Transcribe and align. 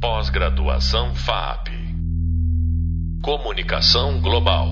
Pós-graduação 0.00 1.14
FAP. 1.14 1.68
Comunicação 3.22 4.18
Global. 4.22 4.66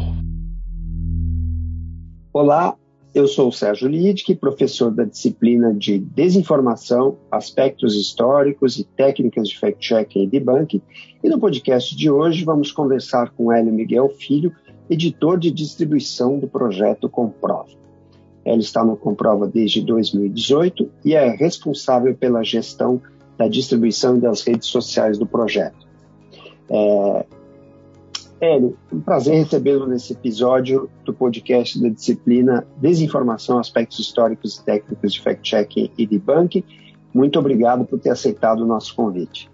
Olá, 2.33 2.75
eu 3.15 3.29
sou 3.29 3.53
Sérgio 3.53 3.91
Lidke, 3.91 4.35
professor 4.35 4.91
da 4.91 5.05
disciplina 5.05 5.75
de 5.75 5.99
Desinformação, 5.99 7.19
Aspectos 7.31 7.95
Históricos 7.95 8.79
e 8.79 8.85
Técnicas 8.85 9.51
de 9.51 9.59
Fact-Checking 9.59 10.23
e 10.23 10.27
Debunking, 10.27 10.81
e 11.23 11.29
no 11.29 11.39
podcast 11.39 11.95
de 11.95 12.11
hoje 12.11 12.43
vamos 12.43 12.73
conversar 12.73 13.29
com 13.33 13.53
Hélio 13.53 13.71
Miguel 13.73 14.09
Filho, 14.09 14.51
editor 14.89 15.39
de 15.39 15.51
distribuição 15.51 16.39
do 16.39 16.49
projeto 16.49 17.07
Comprova. 17.07 17.69
Ela 18.47 18.61
está 18.61 18.83
no 18.83 18.97
Comprova 18.97 19.47
desde 19.47 19.83
2018 19.83 20.91
e 21.05 21.15
é 21.15 21.29
responsável 21.29 22.17
pela 22.17 22.43
gestão 22.43 23.03
da 23.39 23.49
distribuição 23.49 24.17
e 24.17 24.21
das 24.21 24.43
redes 24.43 24.69
sociais 24.69 25.17
do 25.17 25.27
projeto. 25.27 25.87
É, 26.69 27.27
Hélio, 28.41 28.77
um 28.93 29.01
prazer 29.01 29.35
recebê-lo 29.35 29.87
nesse 29.87 30.13
episódio 30.13 30.91
do 31.05 31.15
podcast 31.15 31.81
da 31.81 31.89
disciplina 31.89 32.67
Desinformação, 32.77 33.59
Aspectos 33.59 33.99
Históricos 34.01 34.59
e 34.59 34.65
Técnicos 34.65 35.13
de 35.15 35.23
Fact-Checking 35.23 35.93
e 35.97 36.07
Debunking. 36.07 36.65
Muito 37.15 37.39
obrigado 37.39 37.85
por 37.85 37.99
ter 37.99 38.11
aceitado 38.11 38.61
o 38.61 38.67
nosso 38.67 38.95
convite. 38.95 39.51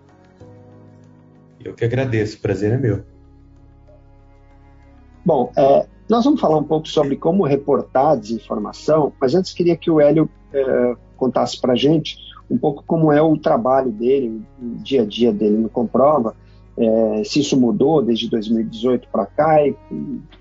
Eu 1.62 1.74
que 1.74 1.84
agradeço, 1.84 2.36
o 2.36 2.40
prazer 2.40 2.72
é 2.72 2.76
meu. 2.76 3.02
Bom, 5.24 5.50
é, 5.56 5.86
nós 6.08 6.24
vamos 6.24 6.40
falar 6.40 6.58
um 6.58 6.64
pouco 6.64 6.86
sobre 6.88 7.16
como 7.16 7.44
reportar 7.44 8.12
a 8.12 8.16
desinformação, 8.16 9.12
mas 9.18 9.34
antes 9.34 9.52
queria 9.52 9.76
que 9.76 9.90
o 9.90 10.00
Hélio 10.00 10.28
eh, 10.52 10.96
contasse 11.16 11.58
para 11.58 11.72
a 11.72 11.76
gente 11.76 12.18
um 12.50 12.58
pouco 12.58 12.84
como 12.86 13.12
é 13.12 13.20
o 13.22 13.36
trabalho 13.36 13.90
dele, 13.90 14.42
o 14.60 14.82
dia 14.82 15.02
a 15.02 15.06
dia 15.06 15.32
dele 15.32 15.56
no 15.56 15.68
Comprova, 15.68 16.34
eh, 16.76 17.22
se 17.24 17.40
isso 17.40 17.58
mudou 17.58 18.02
desde 18.02 18.28
2018 18.28 19.08
para 19.10 19.26
cá 19.26 19.66
e 19.66 19.74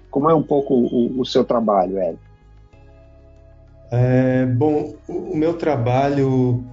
como 0.10 0.30
é 0.30 0.34
um 0.34 0.44
pouco 0.44 0.74
o, 0.74 1.20
o 1.20 1.26
seu 1.26 1.44
trabalho, 1.44 1.98
Hélio. 1.98 2.20
É, 3.92 4.46
bom, 4.46 4.96
o, 5.08 5.36
meu 5.36 5.54
trabalho, 5.54 6.64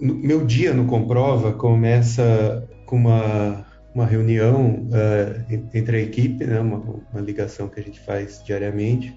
meu 0.00 0.44
dia 0.44 0.74
no 0.74 0.86
Comprova 0.86 1.52
começa 1.52 2.68
com 2.86 2.96
uma 2.96 3.64
uma 3.94 4.04
reunião 4.04 4.88
uh, 4.88 5.68
entre 5.72 5.98
a 5.98 6.00
equipe, 6.00 6.44
né, 6.44 6.58
uma, 6.58 6.82
uma, 7.12 7.20
ligação 7.20 7.68
que 7.68 7.78
a 7.78 7.82
gente 7.82 8.00
faz 8.00 8.42
diariamente, 8.44 9.16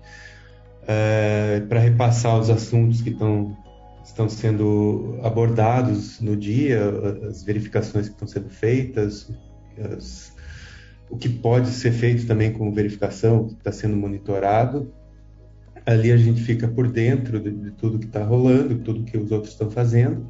uh, 0.83 1.65
para 1.67 1.79
repassar 1.79 2.37
os 2.37 2.49
assuntos 2.49 3.01
que 3.01 3.09
estão 3.09 3.57
estão 4.07 4.27
sendo 4.29 5.19
abordados 5.23 6.19
no 6.19 6.35
dia, 6.35 6.81
as 7.29 7.43
verificações 7.43 8.07
que 8.07 8.13
estão 8.13 8.27
sendo 8.27 8.49
feitas, 8.49 9.29
as, 9.77 10.33
o 11.09 11.17
que 11.17 11.29
pode 11.29 11.69
ser 11.69 11.91
feito 11.91 12.25
também 12.25 12.51
com 12.51 12.71
verificação, 12.71 13.47
que 13.47 13.53
está 13.53 13.71
sendo 13.71 13.95
monitorado. 13.95 14.91
Ali 15.85 16.11
a 16.11 16.17
gente 16.17 16.41
fica 16.41 16.67
por 16.67 16.89
dentro 16.89 17.39
de, 17.39 17.51
de 17.51 17.71
tudo 17.71 17.99
que 17.99 18.05
está 18.05 18.23
rolando, 18.23 18.77
tudo 18.79 19.03
que 19.03 19.17
os 19.17 19.31
outros 19.31 19.53
estão 19.53 19.69
fazendo. 19.69 20.29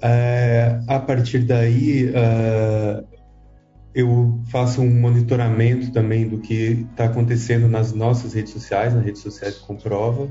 É, 0.00 0.80
a 0.86 0.98
partir 0.98 1.40
daí, 1.40 2.10
uh, 2.10 3.06
eu 3.94 4.40
faço 4.46 4.80
um 4.80 5.00
monitoramento 5.00 5.90
também 5.92 6.28
do 6.28 6.38
que 6.38 6.86
está 6.90 7.06
acontecendo 7.06 7.68
nas 7.68 7.92
nossas 7.92 8.32
redes 8.32 8.52
sociais, 8.52 8.94
nas 8.94 9.04
redes 9.04 9.22
sociais 9.22 9.54
de 9.56 9.60
Comprova, 9.60 10.30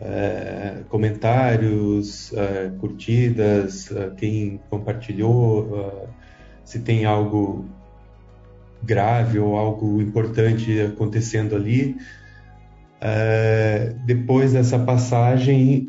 é, 0.00 0.82
comentários, 0.88 2.32
é, 2.32 2.70
curtidas, 2.78 3.92
quem 4.16 4.60
compartilhou, 4.68 6.10
se 6.64 6.80
tem 6.80 7.04
algo 7.04 7.66
grave 8.82 9.38
ou 9.38 9.56
algo 9.56 10.00
importante 10.00 10.80
acontecendo 10.80 11.54
ali. 11.54 11.96
depois 14.06 14.52
dessa 14.52 14.78
passagem, 14.78 15.86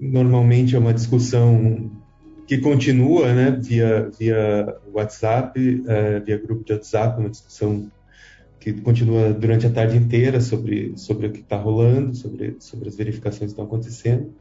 normalmente 0.00 0.74
é 0.76 0.78
uma 0.78 0.92
discussão 0.92 1.90
que 2.46 2.58
continua, 2.58 3.32
né, 3.32 3.50
via, 3.52 4.10
via 4.18 4.76
WhatsApp, 4.92 5.82
via 6.24 6.38
grupo 6.38 6.64
de 6.64 6.72
WhatsApp, 6.72 7.20
uma 7.20 7.30
discussão 7.30 7.90
que 8.62 8.72
continua 8.74 9.32
durante 9.32 9.66
a 9.66 9.70
tarde 9.70 9.96
inteira 9.96 10.40
sobre, 10.40 10.92
sobre 10.96 11.26
o 11.26 11.32
que 11.32 11.40
está 11.40 11.56
rolando, 11.56 12.14
sobre, 12.14 12.56
sobre 12.60 12.88
as 12.88 12.96
verificações 12.96 13.38
que 13.38 13.46
estão 13.46 13.64
acontecendo. 13.64 14.32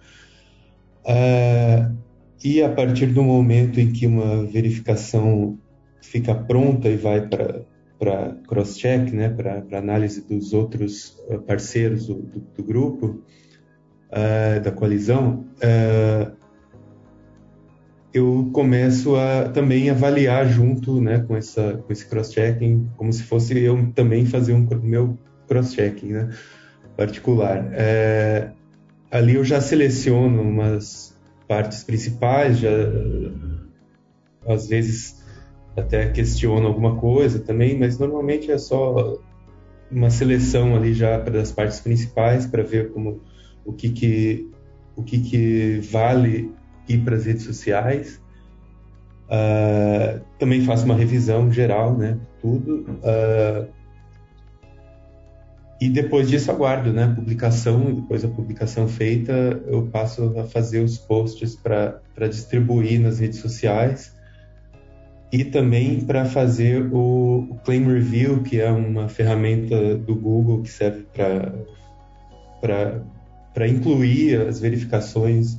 Uh, 1.04 1.98
e 2.44 2.62
a 2.62 2.70
partir 2.70 3.08
do 3.08 3.24
momento 3.24 3.80
em 3.80 3.92
que 3.92 4.06
uma 4.06 4.46
verificação 4.46 5.58
fica 6.04 6.36
pronta 6.36 6.88
e 6.88 6.96
vai 6.96 7.28
para 7.28 8.36
cross-check, 8.48 9.12
né, 9.12 9.30
para 9.30 9.66
análise 9.78 10.22
dos 10.28 10.54
outros 10.54 11.20
eh, 11.30 11.38
parceiros 11.40 12.06
do, 12.06 12.16
do, 12.16 12.40
do 12.40 12.64
grupo, 12.64 13.24
uh, 14.10 14.62
da 14.64 14.72
coalizão, 14.72 15.46
uh, 15.58 16.41
eu 18.14 18.50
começo 18.52 19.16
a 19.16 19.50
também 19.50 19.90
avaliar 19.90 20.48
junto 20.48 21.00
né, 21.00 21.20
com, 21.20 21.36
essa, 21.36 21.82
com 21.86 21.92
esse 21.92 22.06
cross-checking, 22.08 22.90
como 22.98 23.12
se 23.12 23.24
fosse 23.24 23.58
eu 23.58 23.92
também 23.94 24.26
fazer 24.26 24.54
um 24.54 24.68
meu 24.82 25.18
cross-checking 25.48 26.12
né, 26.12 26.30
particular. 26.98 27.70
É, 27.72 28.52
ali 29.10 29.36
eu 29.36 29.44
já 29.44 29.62
seleciono 29.62 30.42
umas 30.42 31.16
partes 31.48 31.84
principais, 31.84 32.60
já 32.60 32.70
às 34.46 34.68
vezes 34.68 35.22
até 35.76 36.10
questiono 36.10 36.68
alguma 36.68 36.98
coisa 36.98 37.40
também, 37.40 37.80
mas 37.80 37.98
normalmente 37.98 38.52
é 38.52 38.58
só 38.58 39.18
uma 39.90 40.10
seleção 40.10 40.76
ali 40.76 40.94
já 40.94 41.18
das 41.20 41.52
partes 41.52 41.80
principais 41.80 42.46
para 42.46 42.64
ver 42.64 42.92
como 42.92 43.22
o 43.66 43.74
que 43.74 43.90
que 43.90 44.50
o 44.96 45.04
que 45.04 45.20
que 45.22 45.80
vale 45.92 46.52
ir 46.88 47.00
para 47.00 47.16
as 47.16 47.26
redes 47.26 47.44
sociais. 47.44 48.22
Uh, 49.28 50.22
também 50.38 50.66
faço 50.66 50.86
uma 50.86 50.96
revisão 50.96 51.52
geral, 51.52 51.98
né? 51.98 52.18
Tudo. 52.42 52.86
Uh, 53.00 53.68
e 55.80 55.90
depois 55.90 56.30
disso 56.30 56.52
aguardo, 56.52 56.94
né? 56.94 57.12
Publicação 57.16 57.90
e 57.90 57.94
depois 57.94 58.24
a 58.24 58.28
publicação 58.28 58.88
feita, 58.88 59.32
eu 59.66 59.88
passo 59.88 60.38
a 60.38 60.44
fazer 60.44 60.80
os 60.80 60.98
posts 60.98 61.56
para 61.56 62.28
distribuir 62.30 63.00
nas 63.00 63.20
redes 63.20 63.40
sociais 63.40 64.14
e 65.32 65.46
também 65.46 66.02
para 66.02 66.26
fazer 66.26 66.84
o, 66.94 67.48
o, 67.50 67.56
Claim 67.64 67.86
Review, 67.86 68.44
que 68.44 68.60
é 68.60 68.70
uma 68.70 69.08
ferramenta 69.08 69.96
do 69.96 70.14
Google 70.14 70.62
que 70.62 70.70
serve 70.70 71.06
para 72.62 73.68
incluir 73.68 74.42
as 74.42 74.60
verificações 74.60 75.58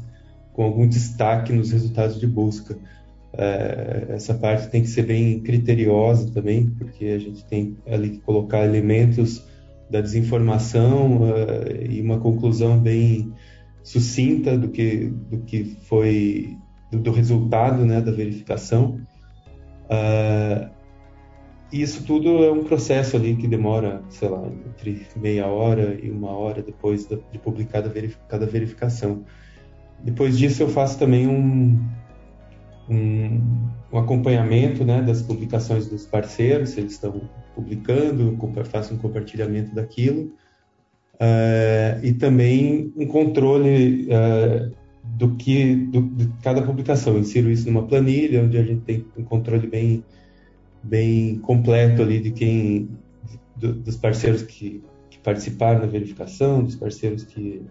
com 0.52 0.62
algum 0.62 0.86
destaque 0.86 1.52
nos 1.52 1.72
resultados 1.72 2.18
de 2.18 2.26
busca. 2.26 2.76
É, 3.34 4.06
essa 4.10 4.34
parte 4.34 4.68
tem 4.68 4.82
que 4.82 4.88
ser 4.88 5.04
bem 5.04 5.40
criteriosa 5.40 6.30
também, 6.30 6.66
porque 6.70 7.06
a 7.06 7.18
gente 7.18 7.44
tem 7.46 7.76
ali 7.86 8.10
que 8.10 8.18
colocar 8.20 8.64
elementos 8.64 9.42
da 9.90 10.00
desinformação 10.00 11.22
uh, 11.22 11.86
e 11.88 12.00
uma 12.00 12.18
conclusão 12.18 12.78
bem 12.78 13.32
sucinta 13.82 14.56
do 14.56 14.68
que, 14.68 15.12
do 15.30 15.38
que 15.40 15.64
foi 15.64 16.56
do, 16.90 16.98
do 16.98 17.12
resultado 17.12 17.84
né, 17.84 18.00
da 18.00 18.10
verificação. 18.10 18.98
Uh, 19.84 20.70
isso 21.70 22.04
tudo 22.04 22.44
é 22.44 22.52
um 22.52 22.64
processo 22.64 23.16
ali 23.16 23.34
que 23.34 23.48
demora, 23.48 24.02
sei 24.10 24.28
lá, 24.28 24.46
entre 24.66 25.06
meia 25.16 25.46
hora 25.46 25.98
e 26.02 26.10
uma 26.10 26.30
hora 26.30 26.62
depois 26.62 27.06
de 27.06 27.38
publicada 27.38 27.92
cada 28.28 28.46
verificação. 28.46 29.24
Depois 30.04 30.36
disso, 30.36 30.62
eu 30.62 30.68
faço 30.68 30.98
também 30.98 31.26
um, 31.28 31.78
um, 32.88 33.68
um 33.92 33.98
acompanhamento 33.98 34.84
né, 34.84 35.00
das 35.02 35.22
publicações 35.22 35.88
dos 35.88 36.06
parceiros, 36.06 36.70
se 36.70 36.80
eles 36.80 36.92
estão 36.92 37.28
publicando, 37.54 38.36
faço 38.64 38.94
um 38.94 38.98
compartilhamento 38.98 39.74
daquilo. 39.74 40.32
Uh, 41.14 42.02
e 42.02 42.12
também 42.14 42.92
um 42.96 43.06
controle 43.06 44.08
uh, 44.08 44.72
do 45.04 45.36
que 45.36 45.76
do, 45.76 46.02
de 46.02 46.28
cada 46.42 46.62
publicação. 46.62 47.14
Eu 47.14 47.20
insiro 47.20 47.50
isso 47.50 47.66
numa 47.66 47.86
planilha 47.86 48.42
onde 48.42 48.58
a 48.58 48.62
gente 48.62 48.80
tem 48.80 49.06
um 49.16 49.22
controle 49.22 49.66
bem 49.66 50.04
bem 50.82 51.38
completo 51.38 52.02
ali 52.02 52.18
de 52.18 52.32
quem 52.32 52.88
do, 53.54 53.72
dos 53.72 53.96
parceiros 53.96 54.42
que, 54.42 54.82
que 55.10 55.18
participaram 55.20 55.80
da 55.80 55.86
verificação, 55.86 56.64
dos 56.64 56.74
parceiros 56.74 57.22
que 57.22 57.62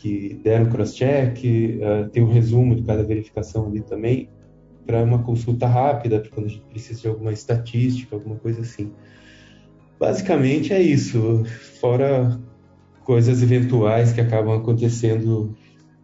que 0.00 0.40
deram 0.42 0.70
cross-check, 0.70 1.38
uh, 1.44 2.08
tem 2.08 2.22
um 2.22 2.32
resumo 2.32 2.74
de 2.74 2.82
cada 2.82 3.02
verificação 3.02 3.66
ali 3.66 3.82
também, 3.82 4.30
para 4.86 5.02
uma 5.02 5.22
consulta 5.22 5.66
rápida, 5.66 6.22
quando 6.32 6.46
a 6.46 6.48
gente 6.48 6.64
precisa 6.64 7.02
de 7.02 7.08
alguma 7.08 7.32
estatística, 7.32 8.16
alguma 8.16 8.36
coisa 8.36 8.62
assim. 8.62 8.90
Basicamente 9.98 10.72
é 10.72 10.80
isso, 10.80 11.44
fora 11.80 12.40
coisas 13.04 13.42
eventuais 13.42 14.12
que 14.12 14.20
acabam 14.22 14.56
acontecendo, 14.56 15.54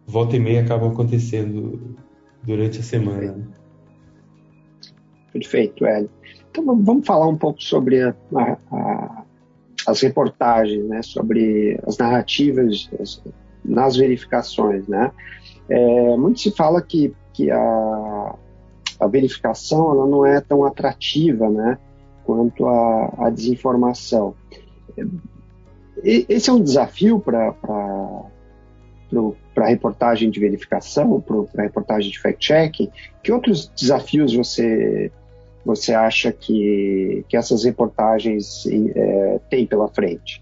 volta 0.05 0.35
e 0.35 0.39
meia 0.39 0.61
acabam 0.61 0.91
acontecendo 0.91 1.95
durante 2.43 2.79
a 2.79 2.83
semana. 2.83 3.49
Perfeito, 5.33 5.85
Hélio. 5.85 6.09
Então 6.51 6.63
vamos 6.83 7.05
falar 7.05 7.27
um 7.27 7.37
pouco 7.37 7.61
sobre 7.63 8.03
a, 8.03 8.15
a, 8.35 9.23
as 9.87 10.01
reportagens, 10.01 10.87
né, 10.87 11.01
sobre 11.01 11.79
as 11.85 11.97
narrativas 11.97 12.89
as, 12.99 13.21
nas 13.67 13.95
verificações, 13.95 14.87
né. 14.87 15.11
É, 15.69 16.17
muito 16.17 16.39
se 16.39 16.51
fala 16.51 16.81
que, 16.81 17.13
que 17.33 17.51
a, 17.51 18.35
a 18.99 19.07
verificação 19.07 19.91
ela 19.91 20.07
não 20.07 20.25
é 20.25 20.39
tão 20.39 20.65
atrativa, 20.65 21.49
né, 21.49 21.77
quanto 22.23 22.65
a, 22.65 23.13
a 23.25 23.29
desinformação. 23.29 24.33
Esse 26.03 26.49
é 26.49 26.53
um 26.53 26.61
desafio 26.61 27.19
para 27.19 27.53
para 29.53 29.65
a 29.65 29.69
reportagem 29.69 30.29
de 30.29 30.39
verificação, 30.39 31.21
para 31.21 31.61
a 31.61 31.63
reportagem 31.63 32.11
de 32.11 32.19
fact-checking. 32.19 32.91
Que 33.23 33.31
outros 33.31 33.71
desafios 33.75 34.35
você 34.35 35.11
você 35.65 35.93
acha 35.93 36.31
que, 36.31 37.25
que 37.27 37.35
essas 37.35 37.65
reportagens 37.65 38.65
é, 38.67 39.39
têm 39.49 39.65
pela 39.65 39.89
frente? 39.89 40.41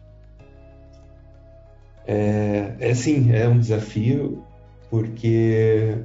É, 2.07 2.75
é 2.79 2.93
sim, 2.93 3.31
é 3.31 3.47
um 3.47 3.57
desafio, 3.57 4.43
porque 4.89 5.95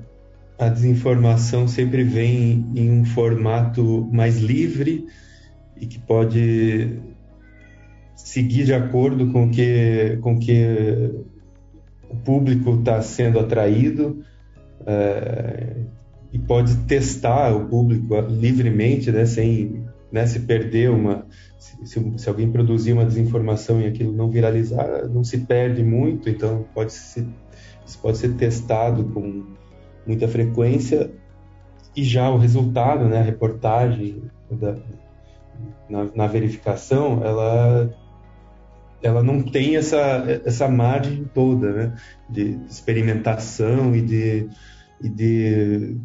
a 0.59 0.69
desinformação 0.69 1.67
sempre 1.67 2.03
vem 2.03 2.67
em 2.75 2.91
um 2.91 3.05
formato 3.05 4.09
mais 4.13 4.39
livre 4.39 5.07
e 5.77 5.87
que 5.87 5.99
pode 5.99 6.99
seguir 8.15 8.65
de 8.65 8.75
acordo 8.75 9.33
com 9.33 9.51
que 9.51 10.19
com 10.21 10.39
que 10.39 11.15
o 12.11 12.17
público 12.17 12.75
está 12.75 13.01
sendo 13.01 13.39
atraído 13.39 14.23
é, 14.87 15.77
e 16.33 16.39
pode 16.39 16.77
testar 16.85 17.55
o 17.55 17.67
público 17.67 18.21
livremente, 18.29 19.11
né, 19.11 19.25
sem 19.25 19.80
né, 20.11 20.27
se 20.27 20.41
perder 20.41 20.91
uma. 20.91 21.27
Se, 21.59 22.19
se, 22.19 22.29
alguém 22.29 22.51
produzir 22.51 22.93
uma 22.93 23.05
desinformação 23.05 23.81
e 23.81 23.87
aquilo 23.87 24.13
não 24.13 24.31
viralizar, 24.31 25.07
não 25.09 25.23
se 25.23 25.39
perde 25.39 25.83
muito, 25.83 26.29
então 26.29 26.67
pode 26.75 26.93
ser, 26.93 27.27
isso 27.87 27.99
pode 27.99 28.17
ser 28.17 28.35
testado 28.35 29.05
com 29.05 29.45
muita 30.07 30.27
frequência 30.27 31.11
e 31.95 32.03
já 32.03 32.31
o 32.31 32.39
resultado, 32.39 33.05
né, 33.05 33.19
a 33.19 33.23
reportagem 33.23 34.23
da, 34.51 34.77
na, 35.89 36.09
na 36.15 36.27
verificação, 36.27 37.23
ela 37.25 37.91
ela 39.03 39.23
não 39.23 39.43
tem 39.43 39.77
essa, 39.77 40.25
essa 40.45 40.69
margem 40.69 41.25
toda 41.35 41.73
né, 41.73 41.97
de 42.29 42.59
experimentação 42.69 43.95
e 43.97 44.03
de, 44.03 44.49
e 45.01 45.09
de 45.09 45.97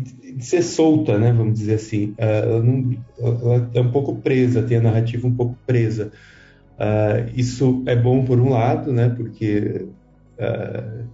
de 0.00 0.44
ser 0.44 0.62
solta, 0.62 1.18
né? 1.18 1.32
Vamos 1.32 1.58
dizer 1.58 1.74
assim. 1.74 2.14
Uh, 2.18 2.22
ela, 2.22 2.62
não, 2.62 2.96
ela, 3.18 3.70
é 3.74 3.80
um 3.80 3.92
pouco 3.92 4.16
presa, 4.16 4.62
tem 4.62 4.78
a 4.78 4.82
narrativa 4.82 5.26
um 5.26 5.34
pouco 5.34 5.56
presa. 5.66 6.10
Uh, 6.74 7.30
isso 7.36 7.82
é 7.86 7.94
bom 7.94 8.24
por 8.24 8.40
um 8.40 8.50
lado, 8.50 8.92
né? 8.92 9.08
Porque 9.08 9.86
uh, 10.38 11.04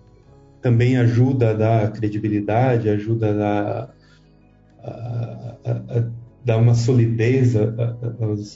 também 0.62 0.96
ajuda 0.96 1.50
a 1.50 1.54
dar 1.54 1.92
credibilidade, 1.92 2.88
ajuda 2.88 3.30
a 3.30 3.32
dar, 3.32 3.94
a, 4.82 5.56
a, 5.64 5.98
a 5.98 6.10
dar 6.42 6.56
uma 6.56 6.74
solidez 6.74 7.54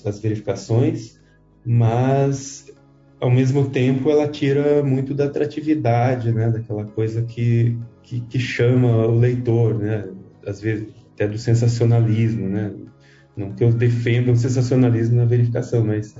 às 0.07 0.21
verificações, 0.21 1.21
mas 1.65 2.73
ao 3.21 3.31
mesmo 3.31 3.69
tempo 3.69 4.11
ela 4.11 4.27
tira 4.29 4.83
muito 4.83 5.13
da 5.13 5.27
atratividade, 5.27 6.33
né? 6.33 6.51
Daquela 6.51 6.85
coisa 6.85 7.23
que 7.23 7.79
que, 8.05 8.21
que 8.21 8.39
chama 8.39 9.07
o 9.07 9.19
leitor, 9.19 9.79
né? 9.79 10.09
Às 10.47 10.61
vezes 10.61 10.89
até 11.15 11.27
do 11.27 11.39
sensacionalismo, 11.39 12.49
né? 12.49 12.73
Não 13.37 13.53
que 13.53 13.65
eu 13.65 13.73
defenda 13.73 14.31
o 14.31 14.37
sensacionalismo 14.37 15.17
na 15.17 15.25
verificação, 15.25 15.85
mas 15.85 16.15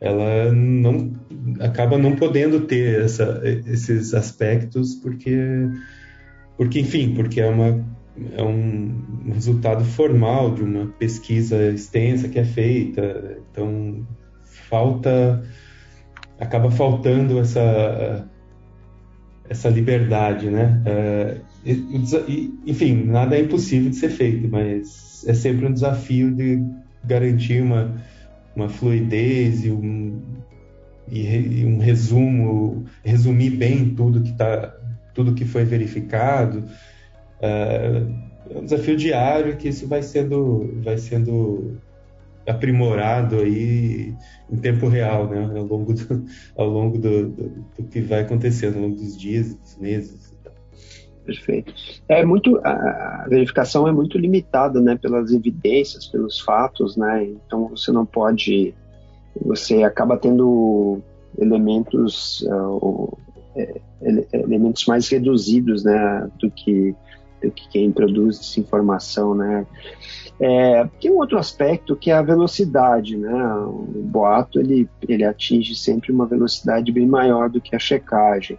ela 0.00 0.52
não 0.52 1.12
acaba 1.60 1.98
não 1.98 2.16
podendo 2.16 2.60
ter 2.60 3.02
essa, 3.02 3.40
esses 3.44 4.14
aspectos 4.14 4.94
porque 4.96 5.36
porque 6.56 6.80
enfim 6.80 7.14
porque 7.14 7.40
é 7.40 7.48
uma 7.48 7.84
é 8.32 8.42
um 8.42 9.30
resultado 9.32 9.84
formal 9.84 10.54
de 10.54 10.62
uma 10.62 10.86
pesquisa 10.98 11.70
extensa 11.70 12.28
que 12.28 12.38
é 12.38 12.44
feita 12.44 13.38
então 13.50 14.06
falta 14.42 15.42
acaba 16.38 16.70
faltando 16.70 17.38
essa 17.38 18.28
essa 19.48 19.68
liberdade, 19.68 20.50
né? 20.50 20.80
É, 20.84 21.36
e, 21.64 22.54
enfim, 22.66 23.04
nada 23.04 23.36
é 23.36 23.40
impossível 23.40 23.90
de 23.90 23.96
ser 23.96 24.10
feito, 24.10 24.48
mas 24.48 25.24
é 25.26 25.34
sempre 25.34 25.66
um 25.66 25.72
desafio 25.72 26.30
de 26.32 26.62
garantir 27.04 27.62
uma, 27.62 27.94
uma 28.54 28.68
fluidez 28.68 29.64
e 29.64 29.70
um, 29.70 30.20
e, 31.08 31.64
um 31.64 31.78
resumo, 31.78 32.84
resumir 33.04 33.50
bem 33.50 33.94
tudo 33.94 34.22
que 34.22 34.32
tá, 34.32 34.74
tudo 35.14 35.34
que 35.34 35.44
foi 35.44 35.64
verificado. 35.64 36.64
É, 37.40 38.02
é 38.50 38.58
um 38.58 38.64
desafio 38.64 38.96
diário 38.96 39.56
que 39.56 39.68
isso 39.68 39.86
vai 39.88 40.02
sendo, 40.02 40.80
vai 40.82 40.98
sendo 40.98 41.78
aprimorado 42.46 43.40
aí 43.40 44.14
em 44.50 44.56
tempo 44.56 44.88
real, 44.88 45.28
né? 45.28 45.58
Ao 45.58 45.64
longo 45.64 45.92
do, 45.92 46.24
ao 46.56 46.68
longo 46.68 46.98
do, 46.98 47.30
do, 47.30 47.48
do 47.76 47.84
que 47.88 48.00
vai 48.00 48.20
acontecendo, 48.20 48.76
ao 48.76 48.82
longo 48.82 48.96
dos 48.96 49.16
dias, 49.16 49.54
dos 49.54 49.76
meses. 49.78 50.36
Perfeito. 51.24 51.74
É 52.08 52.24
muito 52.24 52.56
a 52.64 53.26
verificação 53.28 53.88
é 53.88 53.92
muito 53.92 54.16
limitada, 54.16 54.80
né? 54.80 54.96
Pelas 54.96 55.32
evidências, 55.32 56.06
pelos 56.06 56.40
fatos, 56.40 56.96
né? 56.96 57.24
Então 57.24 57.68
você 57.68 57.90
não 57.90 58.06
pode, 58.06 58.72
você 59.44 59.82
acaba 59.82 60.16
tendo 60.16 61.02
elementos 61.36 62.42
uh, 62.42 63.18
elementos 64.32 64.86
mais 64.86 65.08
reduzidos, 65.08 65.82
né? 65.82 66.30
Do 66.38 66.50
que 66.50 66.94
do 67.42 67.50
que 67.50 67.68
quem 67.68 67.92
produz 67.92 68.38
essa 68.40 68.60
informação, 68.60 69.34
né? 69.34 69.66
É, 70.38 70.86
tem 71.00 71.10
um 71.10 71.16
outro 71.16 71.38
aspecto 71.38 71.96
que 71.96 72.10
é 72.10 72.14
a 72.14 72.22
velocidade, 72.22 73.16
né? 73.16 73.44
O 73.64 74.02
boato 74.04 74.60
ele, 74.60 74.88
ele 75.08 75.24
atinge 75.24 75.74
sempre 75.74 76.12
uma 76.12 76.26
velocidade 76.26 76.92
bem 76.92 77.06
maior 77.06 77.48
do 77.48 77.60
que 77.60 77.74
a 77.74 77.78
checagem. 77.78 78.58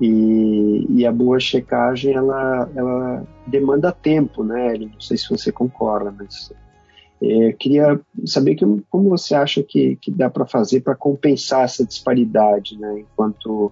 E, 0.00 0.86
e 0.88 1.06
a 1.06 1.12
boa 1.12 1.38
checagem 1.38 2.14
ela, 2.14 2.70
ela 2.74 3.26
demanda 3.46 3.92
tempo, 3.92 4.42
né? 4.42 4.74
Não 4.78 5.00
sei 5.00 5.16
se 5.16 5.28
você 5.28 5.52
concorda, 5.52 6.14
mas 6.16 6.52
é, 7.22 7.52
queria 7.52 8.00
saber 8.24 8.54
que, 8.54 8.64
como 8.88 9.10
você 9.10 9.34
acha 9.34 9.62
que, 9.62 9.96
que 9.96 10.10
dá 10.10 10.30
para 10.30 10.46
fazer 10.46 10.80
para 10.80 10.94
compensar 10.94 11.64
essa 11.64 11.84
disparidade, 11.84 12.78
né? 12.78 13.00
Enquanto 13.00 13.70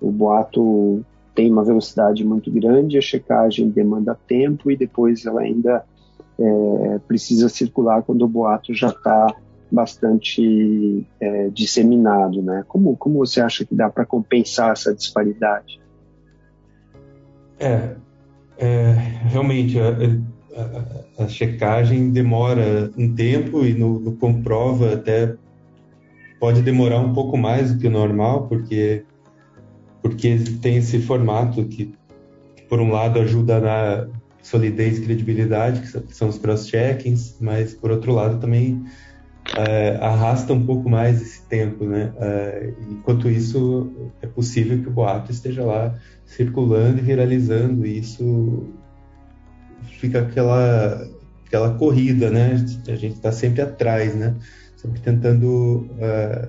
o 0.00 0.10
boato 0.10 1.04
tem 1.40 1.50
uma 1.50 1.64
velocidade 1.64 2.22
muito 2.22 2.50
grande, 2.50 2.98
a 2.98 3.00
checagem 3.00 3.70
demanda 3.70 4.14
tempo 4.28 4.70
e 4.70 4.76
depois 4.76 5.24
ela 5.24 5.40
ainda 5.40 5.82
é, 6.38 6.98
precisa 7.08 7.48
circular 7.48 8.02
quando 8.02 8.20
o 8.26 8.28
boato 8.28 8.74
já 8.74 8.88
está 8.88 9.34
bastante 9.72 11.06
é, 11.18 11.48
disseminado, 11.48 12.42
né? 12.42 12.62
Como, 12.68 12.94
como 12.94 13.20
você 13.20 13.40
acha 13.40 13.64
que 13.64 13.74
dá 13.74 13.88
para 13.88 14.04
compensar 14.04 14.72
essa 14.72 14.94
disparidade? 14.94 15.80
É, 17.58 17.94
é 18.58 18.92
realmente 19.24 19.78
a, 19.80 19.96
a, 21.18 21.24
a, 21.24 21.28
checagem 21.28 22.10
demora 22.10 22.90
um 22.98 23.14
tempo 23.14 23.64
e 23.64 23.72
no, 23.72 23.98
no, 23.98 24.12
comprova 24.12 24.92
até 24.92 25.36
pode 26.38 26.60
demorar 26.60 27.00
um 27.00 27.14
pouco 27.14 27.38
mais 27.38 27.72
do 27.72 27.80
que 27.80 27.86
o 27.86 27.90
normal, 27.90 28.46
porque 28.46 29.06
porque 30.02 30.36
tem 30.60 30.76
esse 30.76 31.00
formato 31.00 31.64
que, 31.64 31.94
que 32.56 32.62
por 32.68 32.80
um 32.80 32.90
lado 32.90 33.20
ajuda 33.20 33.60
na 33.60 34.08
solidez 34.42 34.98
e 34.98 35.02
credibilidade, 35.02 35.80
que 35.80 36.14
são 36.14 36.28
os 36.28 36.38
cross-checkings, 36.38 37.36
mas 37.40 37.74
por 37.74 37.90
outro 37.90 38.12
lado 38.12 38.38
também 38.38 38.84
é, 39.52 39.98
arrasta 40.00 40.52
um 40.52 40.64
pouco 40.64 40.88
mais 40.88 41.20
esse 41.20 41.42
tempo, 41.46 41.84
né? 41.84 42.12
É, 42.18 42.72
enquanto 42.88 43.28
isso, 43.28 44.12
é 44.22 44.26
possível 44.26 44.80
que 44.80 44.88
o 44.88 44.92
boato 44.92 45.30
esteja 45.30 45.64
lá 45.64 45.94
circulando 46.24 46.98
e 46.98 47.02
viralizando, 47.02 47.84
e 47.84 47.98
isso 47.98 48.68
fica 49.98 50.20
aquela 50.20 51.06
aquela 51.46 51.74
corrida, 51.74 52.30
né? 52.30 52.64
A 52.86 52.94
gente 52.94 53.16
está 53.16 53.32
sempre 53.32 53.60
atrás, 53.60 54.14
né? 54.14 54.36
Sempre 54.76 55.00
tentando, 55.00 55.90
é, 55.98 56.48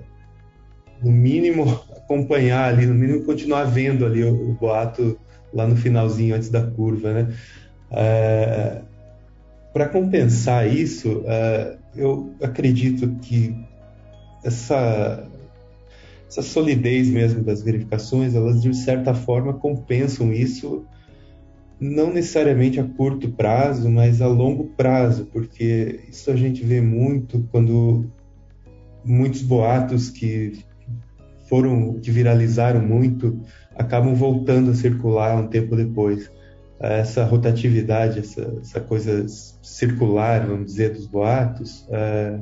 no 1.03 1.11
mínimo, 1.11 1.81
acompanhar 2.11 2.67
ali, 2.67 2.85
no 2.85 2.93
mínimo 2.93 3.23
continuar 3.23 3.63
vendo 3.63 4.05
ali 4.05 4.23
o, 4.23 4.51
o 4.51 4.53
boato 4.53 5.17
lá 5.53 5.65
no 5.65 5.75
finalzinho 5.75 6.35
antes 6.35 6.49
da 6.49 6.61
curva, 6.61 7.13
né? 7.13 7.33
É, 7.89 8.81
Para 9.73 9.87
compensar 9.87 10.67
isso, 10.67 11.23
é, 11.25 11.77
eu 11.95 12.33
acredito 12.41 13.07
que 13.21 13.55
essa, 14.43 15.25
essa 16.27 16.41
solidez 16.41 17.07
mesmo 17.09 17.43
das 17.43 17.61
verificações, 17.61 18.35
elas 18.35 18.61
de 18.61 18.73
certa 18.73 19.13
forma 19.13 19.53
compensam 19.53 20.33
isso, 20.33 20.85
não 21.79 22.13
necessariamente 22.13 22.79
a 22.79 22.83
curto 22.83 23.29
prazo, 23.29 23.89
mas 23.89 24.21
a 24.21 24.27
longo 24.27 24.65
prazo, 24.75 25.27
porque 25.31 26.01
isso 26.09 26.29
a 26.29 26.35
gente 26.35 26.63
vê 26.63 26.79
muito 26.81 27.47
quando 27.51 28.05
muitos 29.03 29.41
boatos 29.41 30.09
que 30.09 30.63
foram 31.51 31.99
que 31.99 32.09
viralizaram 32.09 32.79
muito 32.79 33.41
acabam 33.75 34.15
voltando 34.15 34.71
a 34.71 34.73
circular 34.73 35.35
um 35.35 35.47
tempo 35.47 35.75
depois. 35.75 36.31
Essa 36.79 37.25
rotatividade, 37.25 38.19
essa, 38.19 38.57
essa 38.61 38.79
coisa 38.79 39.27
circular, 39.61 40.47
vamos 40.47 40.67
dizer, 40.67 40.93
dos 40.93 41.05
boatos, 41.05 41.85
é, 41.91 42.39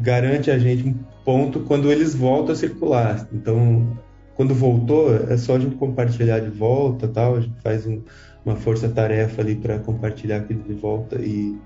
garante 0.00 0.50
a 0.50 0.58
gente 0.58 0.88
um 0.88 0.94
ponto 1.24 1.60
quando 1.60 1.92
eles 1.92 2.12
voltam 2.12 2.52
a 2.52 2.56
circular. 2.56 3.28
Então, 3.32 3.96
quando 4.34 4.52
voltou, 4.52 5.14
é 5.14 5.36
só 5.36 5.54
a 5.54 5.58
gente 5.60 5.76
compartilhar 5.76 6.40
de 6.40 6.50
volta, 6.50 7.06
tal. 7.06 7.36
A 7.36 7.40
gente 7.40 7.60
faz 7.62 7.86
um, 7.86 8.02
uma 8.44 8.56
força-tarefa 8.56 9.40
ali 9.40 9.54
para 9.54 9.78
compartilhar 9.78 10.38
aquilo 10.38 10.62
de 10.62 10.74
volta 10.74 11.16
e, 11.22 11.56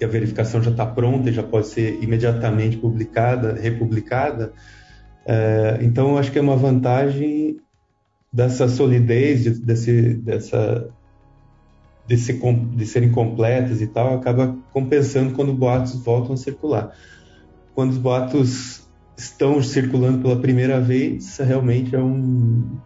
e 0.00 0.04
a 0.04 0.08
verificação 0.08 0.60
já 0.62 0.72
está 0.72 0.84
pronta 0.84 1.30
e 1.30 1.32
já 1.32 1.44
pode 1.44 1.68
ser 1.68 2.02
imediatamente 2.02 2.76
publicada, 2.76 3.54
republicada. 3.54 4.52
É, 5.26 5.78
então, 5.82 6.18
acho 6.18 6.32
que 6.32 6.38
é 6.38 6.42
uma 6.42 6.56
vantagem 6.56 7.60
dessa 8.32 8.68
solidez, 8.68 9.44
de, 9.44 9.50
desse, 9.50 10.14
dessa 10.14 10.90
de, 12.06 12.16
ser, 12.16 12.40
de 12.40 12.86
serem 12.86 13.10
completas 13.10 13.80
e 13.80 13.86
tal, 13.86 14.14
acaba 14.14 14.56
compensando 14.72 15.34
quando 15.34 15.52
boatos 15.52 15.94
voltam 16.02 16.34
a 16.34 16.36
circular. 16.36 16.96
Quando 17.74 17.90
os 17.90 17.98
boatos 17.98 18.86
estão 19.16 19.62
circulando 19.62 20.18
pela 20.18 20.36
primeira 20.36 20.80
vez, 20.80 21.38
realmente 21.38 21.94
é 21.94 22.00
um, 22.00 22.78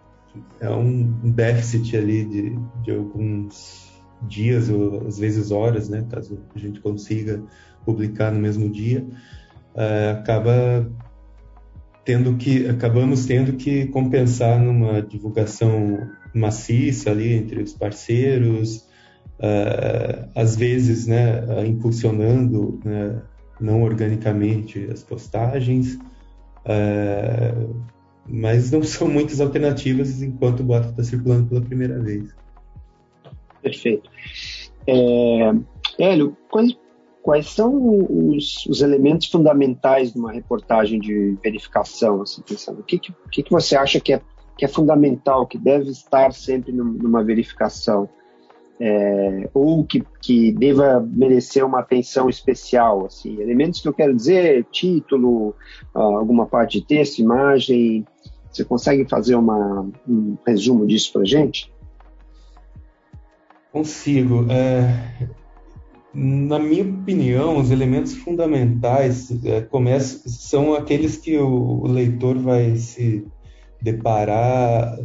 é 0.61 0.71
um 0.71 1.05
déficit 1.31 1.97
ali 1.97 2.25
de, 2.25 2.59
de 2.83 2.91
alguns 2.91 3.87
dias 4.23 4.69
ou 4.69 5.07
às 5.07 5.19
vezes 5.19 5.51
horas, 5.51 5.89
né, 5.89 6.05
caso 6.11 6.39
a 6.55 6.59
gente 6.59 6.81
consiga 6.81 7.43
publicar 7.85 8.33
no 8.33 8.41
mesmo 8.41 8.69
dia, 8.69 9.07
é, 9.75 10.11
acaba 10.11 10.91
tendo 12.07 12.37
que 12.37 12.69
acabamos 12.69 13.27
tendo 13.27 13.55
que 13.55 13.87
compensar 13.89 14.61
numa 14.61 15.03
divulgação 15.03 16.09
maciça 16.33 17.11
ali 17.11 17.35
entre 17.35 17.61
os 17.61 17.75
parceiros, 17.75 18.89
uh, 19.41 20.31
às 20.33 20.55
vezes, 20.55 21.09
né, 21.09 21.67
impulsionando 21.67 22.81
né, 22.85 23.21
não 23.61 23.83
organicamente 23.83 24.87
as 24.91 25.03
postagens, 25.03 25.99
uh, 26.65 27.75
mas 28.25 28.71
não 28.71 28.83
são 28.85 29.09
muitas 29.09 29.41
alternativas 29.41 30.23
enquanto 30.23 30.61
o 30.61 30.65
boato 30.65 30.91
está 30.91 31.03
circulando 31.03 31.49
pela 31.49 31.61
primeira 31.61 31.99
vez. 31.99 32.33
Perfeito. 33.61 34.09
É, 34.87 35.53
Hélio, 35.99 36.37
quais, 36.49 36.77
quais 37.27 37.51
são 37.51 37.75
os, 38.09 38.65
os, 38.67 38.83
elementos 38.83 39.27
fundamentais 39.27 40.13
de 40.13 40.19
uma 40.21 40.31
reportagem 40.31 41.01
de 41.01 41.37
verificação? 41.43 42.23
Assim, 42.23 42.41
pensando, 42.41 42.79
o 42.79 42.85
que, 42.85 43.01
que, 43.01 43.43
que, 43.43 43.51
você 43.51 43.77
acha 43.77 43.99
que 43.99 44.13
é, 44.13 44.21
que 44.57 44.65
é 44.65 44.69
fundamental, 44.69 45.45
que 45.45 45.59
deve 45.59 45.91
estar 45.91 46.33
sempre 46.33 46.71
numa 46.71 47.25
verificação? 47.25 48.09
é, 48.79 49.49
ou 49.55 49.85
que, 49.85 50.05
que 50.21 50.53
deva 50.53 51.01
merecer 51.01 51.65
uma 51.65 51.81
atenção 51.81 52.29
especial, 52.29 53.07
assim, 53.07 53.41
elementos 53.41 53.81
que 53.81 53.89
eu 53.89 53.95
quero 53.95 54.15
dizer, 54.15 54.67
título, 54.71 55.55
alguma 55.95 56.47
parte 56.47 56.79
de 56.79 56.87
texto, 56.87 57.19
imagem, 57.19 58.07
você 58.51 58.65
consegue 58.65 59.09
fazer 59.09 59.35
uma, 59.35 59.89
um 60.07 60.37
resumo 60.47 60.87
disso 60.87 61.13
para 61.13 61.25
gente? 61.25 61.73
Consigo. 63.73 64.47
É, 64.51 65.27
na 66.17 66.59
minha 66.59 66.83
opinião, 66.83 67.59
os 67.59 67.71
elementos 67.71 68.15
fundamentais 68.15 69.31
é, 69.45 69.61
começam, 69.61 70.23
são 70.27 70.75
aqueles 70.75 71.19
que 71.19 71.37
o, 71.37 71.83
o 71.83 71.87
leitor 71.87 72.39
vai 72.39 72.75
se 72.77 73.27
deparar 73.83 74.99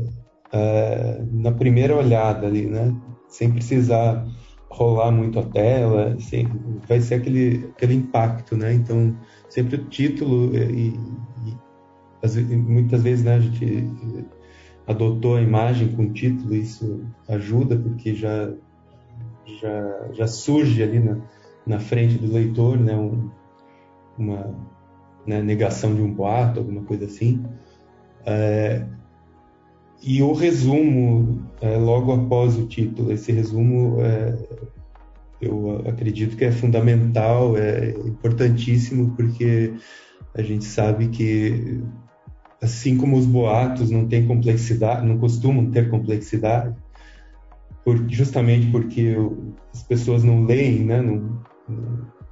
é, 0.53 1.21
na 1.31 1.51
primeira 1.51 1.95
olhada 1.95 2.47
ali, 2.47 2.65
né? 2.65 2.95
sem 3.27 3.51
precisar 3.51 4.25
rolar 4.69 5.11
muito 5.11 5.37
a 5.39 5.43
tela, 5.43 6.15
vai 6.87 7.01
ser 7.01 7.15
aquele, 7.15 7.69
aquele 7.75 7.95
impacto, 7.95 8.55
né? 8.55 8.73
Então, 8.73 9.17
sempre 9.49 9.75
o 9.75 9.85
título 9.85 10.55
e, 10.55 10.89
e 10.89 11.57
as, 12.23 12.37
muitas 12.37 13.03
vezes 13.03 13.25
né, 13.25 13.35
a 13.35 13.39
gente 13.39 13.85
adotou 14.87 15.35
a 15.35 15.41
imagem 15.41 15.89
com 15.89 16.13
título, 16.13 16.55
isso 16.55 17.03
ajuda 17.27 17.77
porque 17.77 18.15
já 18.15 18.49
já, 19.59 20.09
já 20.13 20.27
surge 20.27 20.81
ali 20.83 20.99
na, 20.99 21.17
na 21.65 21.79
frente 21.79 22.17
do 22.17 22.31
leitor, 22.31 22.79
né, 22.79 22.95
um, 22.95 23.29
uma 24.17 24.55
né, 25.25 25.41
negação 25.41 25.95
de 25.95 26.01
um 26.01 26.13
boato, 26.13 26.59
alguma 26.59 26.83
coisa 26.83 27.05
assim. 27.05 27.43
É, 28.25 28.85
e 30.01 30.21
o 30.21 30.33
resumo, 30.33 31.45
é, 31.61 31.77
logo 31.77 32.11
após 32.11 32.57
o 32.57 32.65
título, 32.65 33.11
esse 33.11 33.31
resumo 33.31 34.01
é, 34.01 34.35
eu 35.41 35.83
acredito 35.87 36.37
que 36.37 36.45
é 36.45 36.51
fundamental, 36.51 37.57
é 37.57 37.91
importantíssimo, 37.91 39.15
porque 39.15 39.73
a 40.35 40.41
gente 40.41 40.65
sabe 40.65 41.07
que, 41.09 41.81
assim 42.61 42.97
como 42.97 43.17
os 43.17 43.25
boatos 43.25 43.89
não 43.89 44.07
têm 44.07 44.27
complexidade, 44.27 45.05
não 45.05 45.17
costumam 45.17 45.69
ter 45.71 45.89
complexidade, 45.89 46.75
por, 47.83 47.97
justamente 48.09 48.71
porque 48.71 49.15
as 49.73 49.83
pessoas 49.83 50.23
não 50.23 50.45
leem, 50.45 50.85
né, 50.85 51.01
não, 51.01 51.41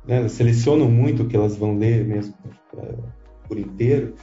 né, 0.06 0.28
selecionam 0.28 0.90
muito 0.90 1.24
o 1.24 1.28
que 1.28 1.36
elas 1.36 1.56
vão 1.56 1.78
ler 1.78 2.06
mesmo 2.06 2.34
por 3.48 3.58
inteiro, 3.58 4.14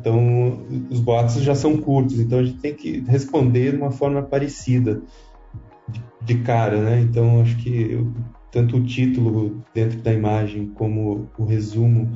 então, 0.00 0.66
os 0.90 1.00
boatos 1.00 1.40
já 1.42 1.54
são 1.54 1.76
curtos, 1.76 2.18
então 2.18 2.38
a 2.38 2.44
gente 2.44 2.60
tem 2.60 2.74
que 2.74 3.00
responder 3.06 3.72
de 3.72 3.76
uma 3.76 3.90
forma 3.90 4.22
parecida 4.22 5.02
de, 6.20 6.38
cara, 6.38 6.80
né? 6.80 7.00
Então, 7.00 7.40
acho 7.40 7.56
que 7.58 7.98
tanto 8.50 8.76
o 8.76 8.84
título 8.84 9.62
dentro 9.74 10.00
da 10.00 10.12
imagem 10.12 10.70
como 10.74 11.30
o 11.38 11.44
resumo 11.44 12.10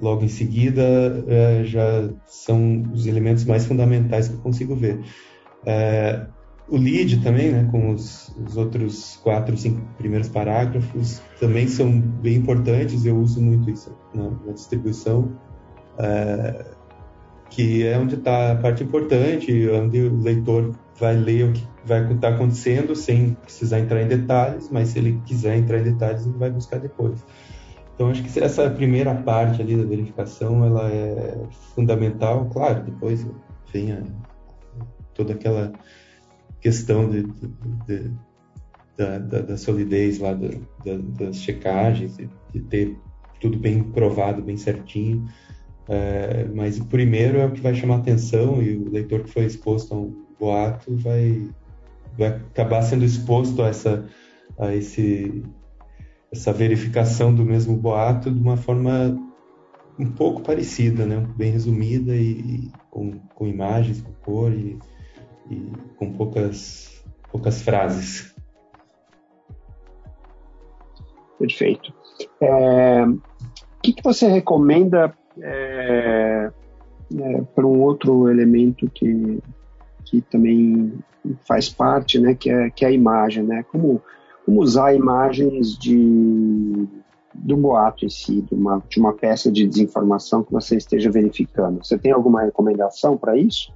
logo 0.00 0.24
em 0.24 0.28
seguida 0.28 0.82
é, 1.26 1.64
já 1.64 2.08
são 2.26 2.82
os 2.92 3.06
elementos 3.06 3.44
mais 3.44 3.66
fundamentais 3.66 4.28
que 4.28 4.34
eu 4.34 4.40
consigo 4.40 4.74
ver. 4.74 5.00
O 6.68 6.76
lead 6.76 7.22
também, 7.22 7.50
né, 7.50 7.68
com 7.70 7.90
os, 7.90 8.34
os, 8.46 8.56
outros 8.56 9.18
quatro, 9.22 9.56
cinco 9.56 9.82
primeiros 9.98 10.28
parágrafos, 10.28 11.20
também 11.38 11.66
são 11.66 12.00
bem 12.00 12.36
importantes. 12.36 13.04
Eu 13.04 13.18
uso 13.18 13.42
muito 13.42 13.70
isso 13.70 13.94
na, 14.14 14.30
na 14.30 14.52
distribuição. 14.52 15.32
É, 15.98 16.64
que 17.50 17.86
é 17.86 17.98
onde 17.98 18.14
está 18.14 18.52
a 18.52 18.56
parte 18.56 18.82
importante, 18.82 19.68
onde 19.68 20.00
o 20.00 20.22
leitor 20.22 20.74
vai 20.98 21.14
ler 21.14 21.50
o 21.50 21.52
que 21.52 21.66
vai 21.84 22.10
estar 22.10 22.28
acontecendo 22.28 22.96
sem 22.96 23.34
precisar 23.34 23.80
entrar 23.80 24.00
em 24.02 24.08
detalhes, 24.08 24.70
mas 24.70 24.88
se 24.88 24.98
ele 24.98 25.20
quiser 25.26 25.58
entrar 25.58 25.78
em 25.78 25.82
detalhes, 25.82 26.26
ele 26.26 26.38
vai 26.38 26.50
buscar 26.50 26.78
depois. 26.78 27.22
Então, 27.94 28.08
acho 28.08 28.22
que 28.22 28.40
essa 28.40 28.70
primeira 28.70 29.14
parte 29.14 29.60
ali 29.60 29.76
da 29.76 29.84
verificação, 29.84 30.64
ela 30.64 30.88
é 30.90 31.36
fundamental. 31.74 32.46
Claro, 32.46 32.84
depois 32.84 33.26
vem 33.72 33.92
a, 33.92 34.02
toda 35.14 35.34
aquela 35.34 35.72
questão 36.62 37.10
de, 37.10 37.24
de, 37.24 37.48
de, 37.86 38.10
da, 38.96 39.18
da, 39.18 39.40
da, 39.42 39.56
solidez 39.58 40.20
lá 40.20 40.32
da, 40.32 40.48
das 41.18 41.36
checagens, 41.38 42.16
de 42.16 42.60
ter 42.60 42.96
tudo 43.40 43.58
bem 43.58 43.82
provado, 43.82 44.40
bem 44.40 44.56
certinho. 44.56 45.28
É, 45.88 46.46
mas 46.54 46.78
o 46.78 46.84
primeiro 46.84 47.38
é 47.38 47.46
o 47.46 47.50
que 47.50 47.60
vai 47.60 47.74
chamar 47.74 47.96
atenção 47.96 48.62
e 48.62 48.78
o 48.78 48.90
leitor 48.90 49.24
que 49.24 49.30
foi 49.30 49.44
exposto 49.44 49.92
a 49.92 49.98
um 49.98 50.24
boato 50.38 50.96
vai, 50.96 51.48
vai 52.16 52.28
acabar 52.28 52.82
sendo 52.82 53.04
exposto 53.04 53.60
a 53.62 53.68
essa, 53.68 54.08
a 54.56 54.74
esse, 54.74 55.42
essa 56.30 56.52
verificação 56.52 57.34
do 57.34 57.44
mesmo 57.44 57.76
boato 57.76 58.30
de 58.30 58.40
uma 58.40 58.56
forma 58.56 59.18
um 59.98 60.10
pouco 60.10 60.42
parecida, 60.42 61.04
né? 61.04 61.26
bem 61.36 61.50
resumida 61.50 62.14
e, 62.14 62.30
e 62.30 62.72
com, 62.88 63.18
com 63.34 63.48
imagens, 63.48 64.00
com 64.00 64.12
cor 64.24 64.52
e 65.50 65.72
com 65.96 66.12
poucas, 66.12 67.02
poucas 67.30 67.62
frases. 67.62 68.34
Perfeito. 71.38 71.92
É, 72.40 73.04
o 73.04 73.20
que, 73.82 73.92
que 73.94 74.02
você 74.02 74.28
recomenda 74.28 75.12
é, 75.40 76.50
é, 77.18 77.42
para 77.54 77.66
um 77.66 77.80
outro 77.80 78.28
elemento 78.28 78.88
que, 78.90 79.42
que 80.04 80.20
também 80.22 80.92
faz 81.46 81.68
parte, 81.68 82.18
né, 82.18 82.34
que 82.34 82.50
é, 82.50 82.70
que 82.70 82.84
é 82.84 82.88
a 82.88 82.92
imagem, 82.92 83.44
né? 83.44 83.64
Como, 83.64 84.00
como 84.44 84.60
usar 84.60 84.94
imagens 84.94 85.76
de, 85.78 86.86
do 87.34 87.56
boato 87.56 88.04
em 88.04 88.08
si, 88.08 88.42
de 88.42 88.54
uma, 88.54 88.82
de 88.88 89.00
uma 89.00 89.12
peça 89.12 89.50
de 89.50 89.66
desinformação 89.66 90.42
que 90.42 90.52
você 90.52 90.76
esteja 90.76 91.10
verificando. 91.10 91.84
Você 91.84 91.98
tem 91.98 92.12
alguma 92.12 92.42
recomendação 92.42 93.16
para 93.16 93.36
isso? 93.36 93.72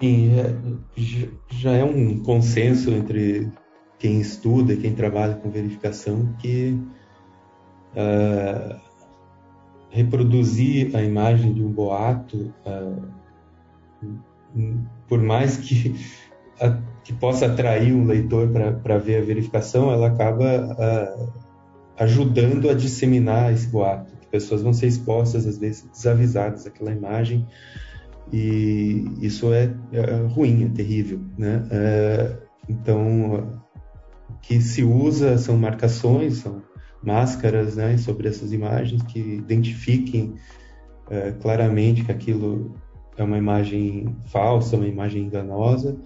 Sim, 0.00 0.30
é, 0.38 0.54
já 1.50 1.72
é 1.72 1.82
um 1.82 2.20
consenso 2.22 2.90
entre 2.92 3.50
quem 3.98 4.20
estuda 4.20 4.72
e 4.72 4.76
quem 4.76 4.94
trabalha 4.94 5.34
com 5.34 5.50
verificação 5.50 6.32
que 6.38 6.78
uh, 7.94 8.80
reproduzir 9.90 10.94
a 10.94 11.02
imagem 11.02 11.52
de 11.52 11.64
um 11.64 11.72
boato, 11.72 12.54
uh, 12.64 13.02
por 15.08 15.20
mais 15.20 15.56
que, 15.56 15.96
uh, 16.62 16.80
que 17.02 17.12
possa 17.12 17.46
atrair 17.46 17.92
um 17.92 18.04
leitor 18.04 18.48
para 18.80 18.98
ver 18.98 19.20
a 19.20 19.24
verificação, 19.24 19.90
ela 19.90 20.06
acaba 20.06 21.28
ajudando 21.98 22.70
a 22.70 22.74
disseminar 22.74 23.52
esse 23.52 23.66
boato. 23.66 24.12
Pessoas 24.30 24.62
vão 24.62 24.72
ser 24.72 24.86
expostas, 24.86 25.44
às 25.44 25.58
vezes, 25.58 25.88
desavisadas 25.90 26.66
àquela 26.66 26.92
imagem, 26.92 27.48
e 28.32 29.04
isso 29.20 29.52
é, 29.52 29.74
é 29.92 30.26
ruim, 30.28 30.64
é 30.64 30.68
terrível. 30.68 31.20
Né? 31.36 31.66
É, 31.70 32.36
então, 32.68 33.58
o 34.30 34.34
que 34.42 34.60
se 34.60 34.82
usa 34.82 35.38
são 35.38 35.56
marcações, 35.56 36.38
são 36.38 36.62
máscaras 37.02 37.76
né, 37.76 37.96
sobre 37.96 38.28
essas 38.28 38.52
imagens 38.52 39.02
que 39.02 39.18
identifiquem 39.18 40.34
é, 41.10 41.32
claramente 41.40 42.04
que 42.04 42.12
aquilo 42.12 42.74
é 43.16 43.22
uma 43.22 43.38
imagem 43.38 44.14
falsa, 44.26 44.76
uma 44.76 44.86
imagem 44.86 45.24
enganosa. 45.24 45.96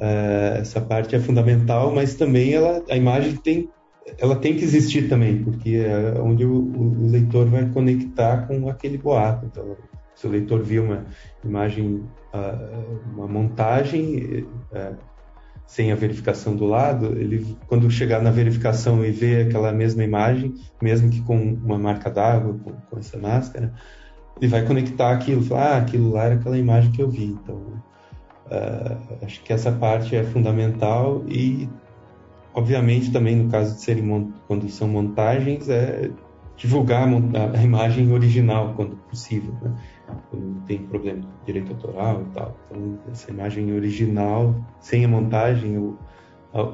É, 0.00 0.58
essa 0.60 0.80
parte 0.80 1.16
é 1.16 1.18
fundamental, 1.18 1.92
mas 1.92 2.14
também 2.14 2.52
ela, 2.52 2.84
a 2.88 2.96
imagem 2.96 3.34
tem, 3.36 3.68
ela 4.18 4.36
tem 4.36 4.54
que 4.56 4.62
existir 4.62 5.08
também, 5.08 5.42
porque 5.42 5.76
é 5.76 6.20
onde 6.20 6.44
o, 6.44 6.54
o 6.54 7.10
leitor 7.10 7.46
vai 7.46 7.68
conectar 7.68 8.46
com 8.46 8.68
aquele 8.68 8.96
boato. 8.96 9.46
Então, 9.46 9.76
se 10.18 10.26
o 10.26 10.30
leitor 10.30 10.60
viu 10.64 10.82
uma 10.82 11.06
imagem, 11.44 12.02
uh, 12.34 12.98
uma 13.14 13.28
montagem 13.28 14.44
uh, 14.72 14.96
sem 15.64 15.92
a 15.92 15.94
verificação 15.94 16.56
do 16.56 16.66
lado, 16.66 17.06
ele 17.16 17.56
quando 17.68 17.88
chegar 17.88 18.20
na 18.20 18.32
verificação 18.32 19.04
e 19.04 19.12
ver 19.12 19.46
aquela 19.46 19.70
mesma 19.70 20.02
imagem, 20.02 20.54
mesmo 20.82 21.08
que 21.08 21.22
com 21.22 21.36
uma 21.36 21.78
marca 21.78 22.10
d'água, 22.10 22.58
com, 22.64 22.72
com, 22.72 22.98
essa 22.98 23.16
máscara, 23.16 23.72
ele 24.40 24.48
vai 24.48 24.64
conectar 24.64 25.12
aquilo, 25.12 25.40
falar, 25.40 25.74
ah, 25.74 25.76
aquilo 25.76 26.10
lá 26.10 26.24
era 26.24 26.34
aquela 26.34 26.58
imagem 26.58 26.90
que 26.90 27.00
eu 27.00 27.08
vi. 27.08 27.26
Então, 27.26 27.54
uh, 28.46 29.24
acho 29.24 29.40
que 29.44 29.52
essa 29.52 29.70
parte 29.70 30.16
é 30.16 30.24
fundamental 30.24 31.22
e, 31.28 31.68
obviamente, 32.52 33.12
também 33.12 33.36
no 33.36 33.48
caso 33.48 33.76
de 33.76 33.82
serem 33.82 34.32
quando 34.48 34.68
são 34.68 34.88
montagens, 34.88 35.68
é 35.68 36.10
divulgar 36.56 37.08
a, 37.08 37.56
a 37.56 37.62
imagem 37.62 38.10
original 38.10 38.74
quando 38.74 38.96
possível. 39.08 39.54
Né? 39.62 39.72
Tem 40.66 40.86
problema 40.86 41.20
de 41.20 41.26
direito 41.46 41.72
autoral 41.72 42.22
e 42.22 42.34
tal. 42.34 42.56
Então, 42.66 42.98
essa 43.10 43.30
imagem 43.30 43.72
original, 43.72 44.54
sem 44.80 45.04
a 45.04 45.08
montagem, 45.08 45.78
ou, 45.78 45.98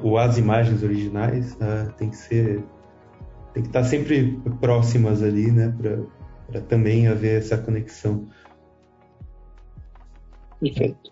ou 0.03 0.17
as 0.17 0.37
imagens 0.37 0.83
originais, 0.83 1.53
uh, 1.53 1.91
tem 1.97 2.09
que 2.09 2.17
ser. 2.17 2.63
tem 3.53 3.63
que 3.63 3.69
estar 3.69 3.83
sempre 3.83 4.39
próximas 4.59 5.23
ali, 5.23 5.51
né, 5.51 5.73
para 6.49 6.61
também 6.61 7.07
haver 7.07 7.39
essa 7.39 7.57
conexão. 7.57 8.27
Perfeito. 10.59 11.11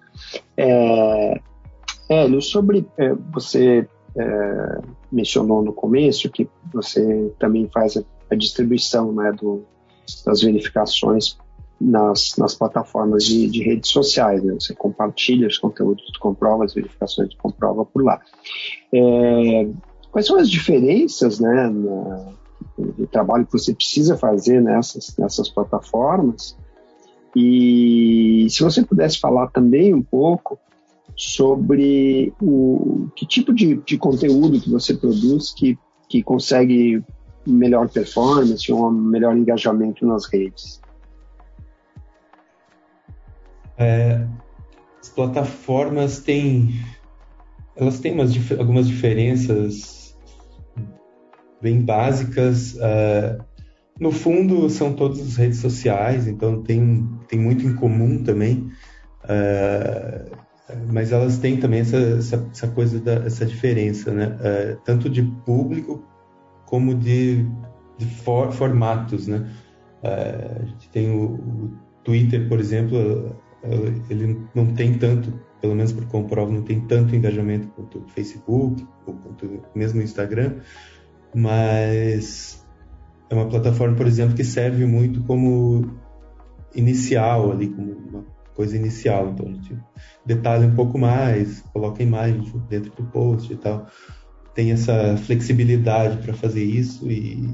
É, 0.58 1.40
Hélio, 2.10 2.42
sobre. 2.42 2.88
É, 2.98 3.14
você 3.32 3.88
é, 4.16 4.82
mencionou 5.12 5.64
no 5.64 5.74
começo 5.74 6.30
que 6.30 6.48
você 6.72 7.34
também 7.40 7.68
faz 7.74 7.98
a, 7.98 8.04
a 8.30 8.36
distribuição 8.36 9.12
né, 9.14 9.32
do, 9.32 9.64
das 10.26 10.42
verificações 10.42 11.38
nas, 11.84 12.36
nas 12.38 12.56
plataformas 12.56 13.26
de, 13.26 13.48
de 13.48 13.62
redes 13.62 13.90
sociais. 13.90 14.42
Né? 14.44 14.54
Você 14.54 14.74
compartilha 14.74 15.48
os 15.48 15.58
conteúdos, 15.58 16.06
comprova 16.18 16.64
as 16.64 16.74
verificações, 16.74 17.34
comprova 17.36 17.86
por 17.86 18.04
lá. 18.04 18.22
É, 18.94 19.68
quais 20.12 20.26
são 20.26 20.38
as 20.38 20.50
diferenças 20.50 21.40
né, 21.40 21.70
na, 21.70 22.34
trabalho 23.12 23.46
que 23.46 23.52
você 23.52 23.74
precisa 23.74 24.18
fazer 24.18 24.62
nessas, 24.62 25.16
nessas 25.18 25.50
plataformas? 25.50 26.58
E 27.36 28.48
se 28.50 28.64
você 28.64 28.84
pudesse 28.84 29.20
falar 29.20 29.48
também 29.48 29.94
um 29.94 30.04
pouco 30.04 30.58
sobre 31.16 32.34
o 32.42 33.08
que 33.16 33.26
tipo 33.26 33.54
de, 33.54 33.76
de 33.76 33.98
conteúdo 33.98 34.60
que 34.60 34.70
você 34.70 34.94
produz 34.96 35.52
que, 35.52 35.78
que 36.08 36.24
consegue 36.24 37.04
melhor 37.46 37.90
performance, 37.90 38.72
um 38.72 38.90
melhor 38.90 39.36
engajamento 39.36 40.06
nas 40.06 40.26
redes. 40.26 40.82
É, 43.84 44.28
as 45.02 45.10
plataformas 45.10 46.20
têm 46.20 46.70
elas 47.76 48.00
têm 48.00 48.14
umas, 48.14 48.32
algumas 48.58 48.88
diferenças 48.88 50.16
bem 51.62 51.82
básicas. 51.82 52.78
É, 52.80 53.38
no 54.00 54.12
fundo, 54.12 54.70
são 54.70 54.94
todas 54.94 55.20
as 55.20 55.36
redes 55.36 55.60
sociais, 55.60 56.28
então 56.28 56.62
tem, 56.64 57.08
tem 57.28 57.40
muito 57.40 57.66
em 57.66 57.76
comum 57.76 58.24
também. 58.24 58.70
É, 59.28 60.26
mas 60.92 61.12
elas 61.12 61.38
têm 61.38 61.58
também 61.58 61.82
essa, 61.82 61.98
essa, 61.98 62.48
essa 62.52 62.68
coisa, 62.68 63.00
da, 63.00 63.14
essa 63.26 63.46
diferença, 63.46 64.12
né? 64.12 64.38
É, 64.42 64.78
tanto 64.84 65.10
de 65.10 65.24
público 65.46 66.04
como 66.66 66.96
de, 66.96 67.46
de 67.98 68.06
for, 68.06 68.52
formatos, 68.52 69.28
né? 69.28 69.50
É, 70.02 70.62
a 70.62 70.66
gente 70.66 70.90
tem 70.90 71.12
o, 71.12 71.36
o 71.36 71.74
Twitter, 72.04 72.48
por 72.50 72.60
exemplo, 72.60 73.36
ele 74.10 74.46
não 74.54 74.74
tem 74.74 74.98
tanto, 74.98 75.34
pelo 75.62 75.76
menos 75.76 75.94
por 75.94 76.06
comprovo, 76.06 76.52
não 76.52 76.62
tem 76.62 76.82
tanto 76.82 77.16
engajamento 77.16 77.68
quanto 77.70 78.00
o 78.00 78.08
Facebook 78.10 78.86
ou 79.06 79.14
quanto 79.14 79.64
mesmo 79.74 80.02
o 80.02 80.04
Instagram, 80.04 80.58
mas 81.34 82.66
é 83.30 83.36
uma 83.36 83.48
plataforma, 83.48 83.96
por 83.96 84.06
exemplo, 84.06 84.36
que 84.36 84.44
serve 84.44 84.86
muito 84.86 85.24
como 85.24 85.92
inicial 86.76 87.52
ali, 87.52 87.70
como 87.70 87.94
uma 87.94 88.26
coisa 88.54 88.76
inicial. 88.76 89.30
Então 89.30 89.48
a 89.48 89.52
gente 89.52 89.78
detalha 90.26 90.68
um 90.68 90.76
pouco 90.76 90.98
mais, 91.00 91.62
coloca 91.74 92.04
imagens 92.04 92.52
dentro 92.70 92.92
do 92.92 93.04
post 93.10 93.52
e 93.52 93.56
tal. 93.56 93.88
Tem 94.54 94.72
essa 94.72 95.18
flexibilidade 95.18 96.18
para 96.18 96.34
fazer 96.34 96.64
isso 96.64 97.10
e 97.10 97.50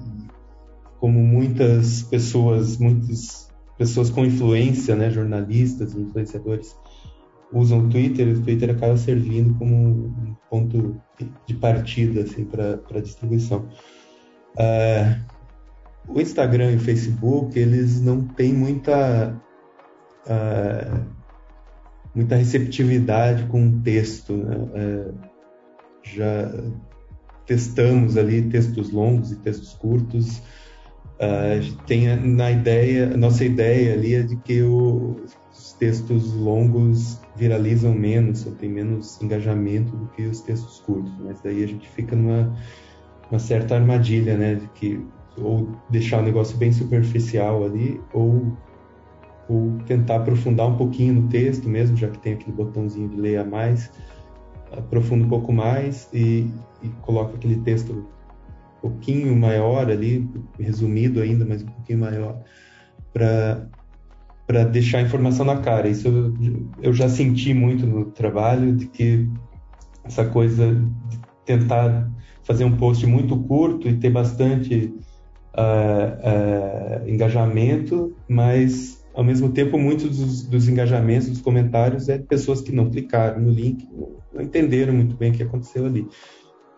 como 0.99 1.19
muitas 1.19 2.03
pessoas, 2.03 2.77
muitos 2.77 3.48
pessoas 3.79 4.09
com 4.09 4.25
influência, 4.25 4.93
né, 4.93 5.09
jornalistas, 5.09 5.95
influenciadores, 5.95 6.75
usam 7.51 7.79
o 7.79 7.89
Twitter, 7.89 8.27
o 8.27 8.41
Twitter 8.41 8.69
acaba 8.71 8.97
servindo 8.97 9.57
como 9.57 9.73
um 9.73 10.35
ponto 10.49 11.01
de 11.47 11.53
partida 11.55 12.23
assim, 12.23 12.43
para 12.43 12.77
a 12.93 12.99
distribuição. 12.99 13.69
Uh, 14.55 15.39
o 16.09 16.19
Instagram 16.19 16.73
e 16.73 16.75
o 16.75 16.79
Facebook, 16.79 17.57
eles 17.57 18.01
não 18.01 18.21
têm 18.21 18.51
muita, 18.51 19.41
uh, 20.25 21.05
muita 22.13 22.35
receptividade 22.35 23.45
com 23.45 23.81
texto. 23.81 24.33
Né? 24.33 24.57
Uh, 24.57 25.13
já 26.03 26.51
testamos 27.45 28.17
ali 28.17 28.41
textos 28.49 28.91
longos 28.91 29.31
e 29.31 29.37
textos 29.37 29.73
curtos, 29.73 30.41
Uh, 31.19 31.75
tem 31.85 32.15
na 32.15 32.49
ideia, 32.49 33.17
nossa 33.17 33.43
ideia 33.43 33.93
ali 33.93 34.15
é 34.15 34.23
de 34.23 34.37
que 34.37 34.61
o, 34.63 35.17
os 35.51 35.73
textos 35.73 36.33
longos 36.33 37.19
viralizam 37.35 37.93
menos, 37.93 38.45
ou 38.45 38.53
tem 38.53 38.69
menos 38.69 39.21
engajamento 39.21 39.95
do 39.97 40.07
que 40.07 40.23
os 40.23 40.39
textos 40.39 40.79
curtos, 40.79 41.11
mas 41.19 41.41
daí 41.41 41.61
a 41.61 41.67
gente 41.67 41.89
fica 41.89 42.15
numa 42.15 42.55
uma 43.29 43.39
certa 43.39 43.75
armadilha, 43.75 44.37
né, 44.37 44.55
de 44.55 44.67
que 44.69 45.05
ou 45.37 45.69
deixar 45.89 46.21
o 46.21 46.23
negócio 46.23 46.57
bem 46.57 46.71
superficial 46.71 47.63
ali, 47.65 47.99
ou, 48.13 48.57
ou 49.47 49.77
tentar 49.85 50.17
aprofundar 50.17 50.67
um 50.67 50.77
pouquinho 50.77 51.13
no 51.15 51.27
texto 51.27 51.67
mesmo, 51.67 51.95
já 51.95 52.07
que 52.09 52.17
tem 52.19 52.33
aquele 52.33 52.51
botãozinho 52.51 53.09
de 53.09 53.17
ler 53.17 53.37
a 53.37 53.45
mais, 53.45 53.91
aprofunda 54.71 55.25
um 55.25 55.29
pouco 55.29 55.53
mais 55.53 56.09
e, 56.13 56.49
e 56.81 56.89
coloca 57.01 57.35
aquele 57.35 57.57
texto 57.57 58.05
pouquinho 58.81 59.35
maior 59.35 59.89
ali, 59.89 60.27
resumido 60.59 61.21
ainda, 61.21 61.45
mas 61.45 61.63
um 61.63 61.67
pouquinho 61.67 61.99
maior, 61.99 62.41
para 63.13 64.63
deixar 64.65 64.99
a 64.99 65.01
informação 65.01 65.45
na 65.45 65.57
cara. 65.57 65.87
Isso 65.87 66.07
eu, 66.07 66.33
eu 66.81 66.93
já 66.93 67.09
senti 67.09 67.53
muito 67.53 67.85
no 67.85 68.05
trabalho, 68.05 68.75
de 68.75 68.87
que 68.87 69.29
essa 70.03 70.25
coisa 70.25 70.75
de 71.09 71.19
tentar 71.45 72.09
fazer 72.43 72.63
um 72.63 72.75
post 72.75 73.05
muito 73.05 73.37
curto 73.37 73.87
e 73.87 73.97
ter 73.97 74.09
bastante 74.09 74.93
uh, 75.55 77.03
uh, 77.03 77.09
engajamento, 77.09 78.15
mas 78.27 79.03
ao 79.13 79.23
mesmo 79.23 79.49
tempo 79.49 79.77
muitos 79.77 80.17
dos, 80.17 80.43
dos, 80.43 80.67
engajamentos, 80.67 81.29
dos 81.29 81.41
comentários 81.41 82.09
é 82.09 82.17
pessoas 82.17 82.61
que 82.61 82.71
não 82.71 82.89
clicaram 82.89 83.41
no 83.41 83.51
link, 83.51 83.87
não 84.33 84.41
entenderam 84.41 84.93
muito 84.93 85.15
bem 85.15 85.31
o 85.31 85.33
que 85.33 85.43
aconteceu 85.43 85.85
ali. 85.85 86.07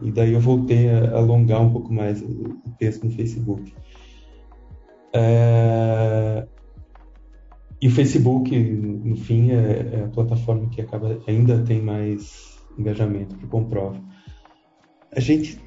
E 0.01 0.11
daí 0.11 0.33
eu 0.33 0.39
voltei 0.39 0.89
a 0.89 1.17
alongar 1.17 1.61
um 1.61 1.71
pouco 1.71 1.93
mais 1.93 2.21
o 2.21 2.59
texto 2.77 3.05
no 3.05 3.11
Facebook. 3.11 3.73
É... 5.13 6.47
E 7.81 7.87
o 7.87 7.91
Facebook, 7.91 8.57
no 8.57 9.15
fim, 9.15 9.51
é, 9.51 9.91
é, 9.93 10.03
a 10.03 10.07
plataforma 10.07 10.69
que 10.69 10.81
acaba 10.81 11.19
ainda 11.27 11.63
tem 11.63 11.81
mais 11.81 12.59
engajamento 12.77 13.35
que 13.37 13.47
comprova. 13.47 13.99
A 15.15 15.19
gente 15.19 15.59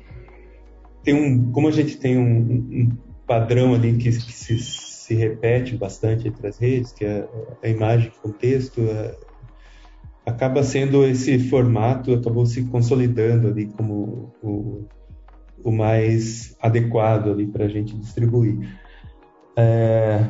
tem 1.03 1.14
um, 1.14 1.51
como 1.51 1.68
a 1.68 1.73
gente 1.73 1.99
tem 1.99 2.16
um, 2.16 2.38
um 2.40 2.97
padrão 3.27 3.75
ali 3.75 3.97
que, 3.97 4.11
que 4.11 4.33
se, 4.33 4.59
se, 4.59 5.14
repete 5.14 5.77
bastante 5.77 6.29
entre 6.29 6.47
as 6.47 6.57
redes, 6.57 6.92
que 6.92 7.05
é 7.05 7.29
a 7.62 7.68
imagem 7.68 8.12
com 8.23 8.31
texto, 8.31 8.81
é, 8.81 9.16
acaba 10.26 10.62
sendo 10.62 11.04
esse 11.04 11.38
formato, 11.38 12.14
acabou 12.14 12.46
se 12.46 12.64
consolidando 12.64 13.48
ali 13.48 13.66
como 13.66 14.32
o, 14.42 14.84
o 15.62 15.70
mais 15.70 16.56
adequado 16.60 17.30
ali 17.30 17.46
para 17.46 17.66
a 17.66 17.68
gente 17.68 17.96
distribuir. 17.96 18.58
É, 19.56 20.26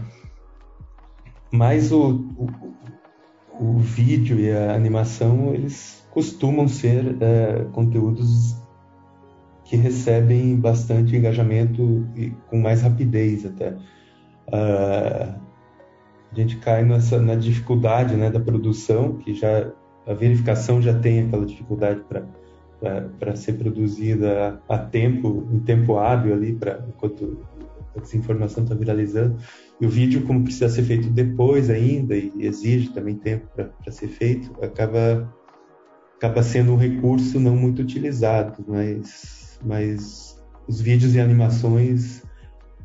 mas 1.53 1.93
o, 1.93 2.27
o, 2.37 2.49
o, 3.61 3.79
vídeo 3.79 4.39
e 4.41 4.51
a 4.51 4.75
animação, 4.75 5.55
eles 5.55 6.05
costumam 6.11 6.67
ser 6.69 7.17
é, 7.21 7.65
conteúdos 7.73 8.57
que 9.65 9.77
recebem 9.77 10.57
bastante 10.57 11.17
engajamento 11.17 12.07
e 12.17 12.31
com 12.49 12.59
mais 12.59 12.83
rapidez 12.83 13.47
até. 13.47 13.71
Uh, 14.47 15.41
a 16.31 16.35
gente 16.35 16.59
cai 16.59 16.85
nessa, 16.85 17.19
na 17.19 17.35
dificuldade 17.35 18.15
né, 18.15 18.31
da 18.31 18.41
produção, 18.41 19.17
que 19.17 19.33
já 19.33 19.73
a 20.07 20.13
verificação 20.13 20.81
já 20.81 20.99
tem 20.99 21.27
aquela 21.27 21.47
dificuldade 21.47 22.03
para 23.19 23.37
ser 23.37 23.55
produzida 23.55 24.61
a, 24.69 24.79
tempo, 24.79 25.49
em 25.51 25.61
tempo 25.61 25.97
hábil 25.97 26.35
ali, 26.35 26.53
para 26.53 26.85
enquanto 26.89 27.39
essa 27.97 28.17
informação 28.17 28.65
está 28.65 28.75
viralizando. 28.75 29.39
E 29.81 29.87
o 29.87 29.89
vídeo, 29.89 30.25
como 30.25 30.45
precisa 30.45 30.69
ser 30.69 30.83
feito 30.83 31.09
depois 31.09 31.71
ainda, 31.71 32.15
e 32.17 32.33
exige 32.39 32.91
também 32.91 33.17
tempo 33.17 33.47
para 33.55 33.93
ser 33.93 34.09
feito, 34.09 34.53
acaba, 34.63 35.33
acaba 36.17 36.43
sendo 36.43 36.73
um 36.73 36.77
recurso 36.77 37.41
não 37.41 37.57
muito 37.57 37.83
utilizado, 37.83 38.65
mas, 38.67 39.59
mas 39.65 40.43
os 40.69 40.81
vídeos 40.81 41.15
e 41.15 41.21
animações, 41.21 42.23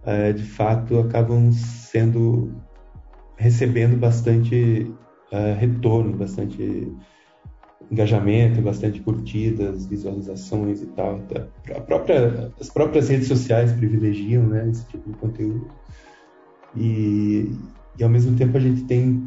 é, 0.05 0.31
de 0.31 0.43
fato, 0.43 0.99
acabam 0.99 1.51
sendo 1.51 2.55
recebendo 3.35 3.97
bastante 3.97 4.91
uh, 5.31 5.57
retorno, 5.59 6.17
bastante 6.17 6.91
engajamento, 7.91 8.61
bastante 8.61 8.99
curtidas, 9.01 9.85
visualizações 9.85 10.81
e 10.81 10.85
tal. 10.87 11.19
Própria, 11.87 12.51
as 12.59 12.69
próprias 12.69 13.09
redes 13.09 13.27
sociais 13.27 13.71
privilegiam 13.73 14.43
né, 14.43 14.69
esse 14.69 14.85
tipo 14.87 15.09
de 15.09 15.17
conteúdo. 15.17 15.67
E, 16.75 17.51
e 17.97 18.03
ao 18.03 18.09
mesmo 18.09 18.35
tempo 18.37 18.57
a 18.57 18.59
gente 18.59 18.83
tem 18.83 19.23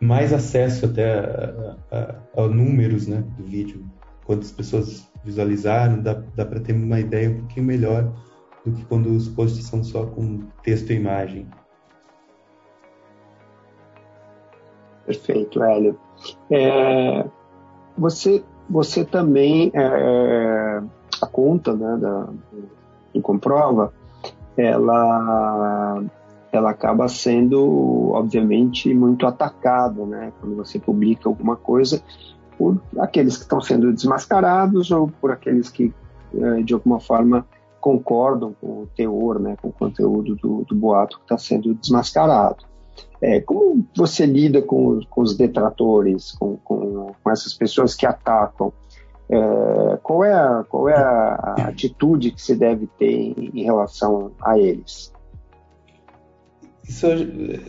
mais 0.00 0.32
acesso 0.32 0.86
até 0.86 1.20
a, 1.20 1.76
a, 1.90 2.42
a 2.42 2.48
números 2.48 3.06
né, 3.06 3.22
do 3.36 3.44
vídeo. 3.44 3.84
Quantas 4.24 4.50
pessoas 4.50 5.06
visualizaram, 5.24 6.02
dá, 6.02 6.14
dá 6.34 6.44
para 6.44 6.60
ter 6.60 6.72
uma 6.72 7.00
ideia 7.00 7.30
um 7.30 7.38
pouquinho 7.38 7.66
melhor 7.66 8.12
do 8.64 8.72
que 8.72 8.84
quando 8.86 9.06
os 9.10 9.28
posts 9.28 9.64
são 9.66 9.82
só 9.82 10.06
com 10.06 10.40
texto 10.62 10.90
e 10.90 10.96
imagem. 10.96 11.46
Perfeito, 15.08 15.62
Hélio. 15.62 15.98
É, 16.50 17.24
você, 17.96 18.44
você 18.68 19.06
também, 19.06 19.70
é, 19.72 19.80
é, 19.82 20.82
a 21.22 21.26
conta 21.26 21.72
né, 21.74 21.96
da, 21.96 22.28
do 23.14 23.22
Comprova, 23.22 23.94
ela, 24.54 26.02
ela 26.52 26.70
acaba 26.70 27.08
sendo, 27.08 28.10
obviamente, 28.12 28.92
muito 28.92 29.26
atacada, 29.26 30.04
né? 30.04 30.30
Quando 30.40 30.56
você 30.56 30.78
publica 30.78 31.26
alguma 31.26 31.56
coisa, 31.56 32.02
por 32.58 32.78
aqueles 32.98 33.38
que 33.38 33.44
estão 33.44 33.62
sendo 33.62 33.90
desmascarados 33.90 34.90
ou 34.90 35.08
por 35.08 35.30
aqueles 35.30 35.70
que, 35.70 35.94
é, 36.34 36.62
de 36.62 36.74
alguma 36.74 37.00
forma, 37.00 37.46
concordam 37.80 38.54
com 38.60 38.82
o 38.82 38.88
teor, 38.94 39.38
né, 39.38 39.56
com 39.62 39.68
o 39.68 39.72
conteúdo 39.72 40.36
do, 40.36 40.64
do 40.64 40.74
boato 40.74 41.16
que 41.16 41.22
está 41.22 41.38
sendo 41.38 41.74
desmascarado. 41.74 42.68
É, 43.20 43.40
como 43.40 43.84
você 43.96 44.24
lida 44.24 44.62
com, 44.62 45.00
com 45.10 45.22
os 45.22 45.36
detratores, 45.36 46.32
com, 46.32 46.56
com, 46.58 47.12
com, 47.22 47.30
essas 47.30 47.52
pessoas 47.52 47.94
que 47.94 48.06
atacam? 48.06 48.72
É, 49.28 49.98
qual 50.02 50.24
é, 50.24 50.32
a, 50.32 50.64
qual 50.68 50.88
é 50.88 50.96
a, 50.96 51.54
atitude 51.68 52.30
que 52.30 52.40
se 52.40 52.54
deve 52.54 52.86
ter 52.98 53.34
em, 53.36 53.64
relação 53.64 54.32
a 54.40 54.58
eles? 54.58 55.12
Isso 56.88 57.06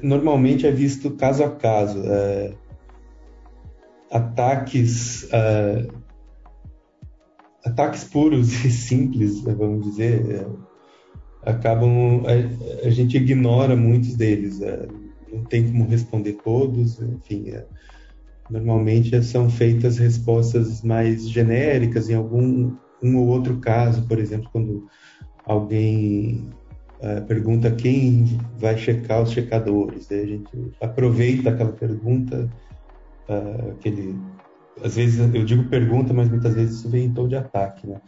normalmente 0.01 0.65
é 0.65 0.71
visto 0.71 1.11
caso 1.11 1.43
a 1.43 1.49
caso. 1.49 2.01
É, 2.05 2.53
ataques, 4.11 5.27
é, 5.33 5.87
ataques 7.65 8.03
puros 8.05 8.53
e 8.63 8.71
simples, 8.71 9.41
vamos 9.41 9.85
dizer, 9.85 10.31
é, 10.31 11.49
acabam 11.49 12.23
a, 12.25 12.87
a, 12.87 12.89
gente 12.89 13.17
ignora 13.17 13.75
muitos 13.75 14.15
deles. 14.15 14.61
É, 14.61 14.87
não 15.31 15.45
tem 15.45 15.71
como 15.71 15.87
responder 15.87 16.33
todos, 16.43 16.99
enfim. 16.99 17.49
É, 17.49 17.65
normalmente 18.49 19.21
são 19.23 19.49
feitas 19.49 19.97
respostas 19.97 20.81
mais 20.81 21.29
genéricas 21.29 22.09
em 22.09 22.15
algum 22.15 22.75
um 23.01 23.17
ou 23.17 23.27
outro 23.27 23.59
caso, 23.59 24.05
por 24.07 24.19
exemplo, 24.19 24.49
quando 24.51 24.85
alguém 25.45 26.53
uh, 26.99 27.25
pergunta 27.27 27.71
quem 27.71 28.25
vai 28.57 28.77
checar 28.77 29.21
os 29.23 29.31
checadores, 29.31 30.11
a 30.11 30.25
gente 30.25 30.51
aproveita 30.81 31.49
aquela 31.49 31.71
pergunta, 31.71 32.51
uh, 33.29 33.71
aquele 33.71 34.19
às 34.83 34.95
vezes 34.95 35.19
eu 35.33 35.43
digo 35.43 35.69
pergunta, 35.69 36.13
mas 36.13 36.29
muitas 36.29 36.55
vezes 36.55 36.79
isso 36.79 36.89
vem 36.89 37.05
em 37.05 37.13
tom 37.13 37.27
de 37.27 37.35
ataque, 37.35 37.85
né? 37.87 37.99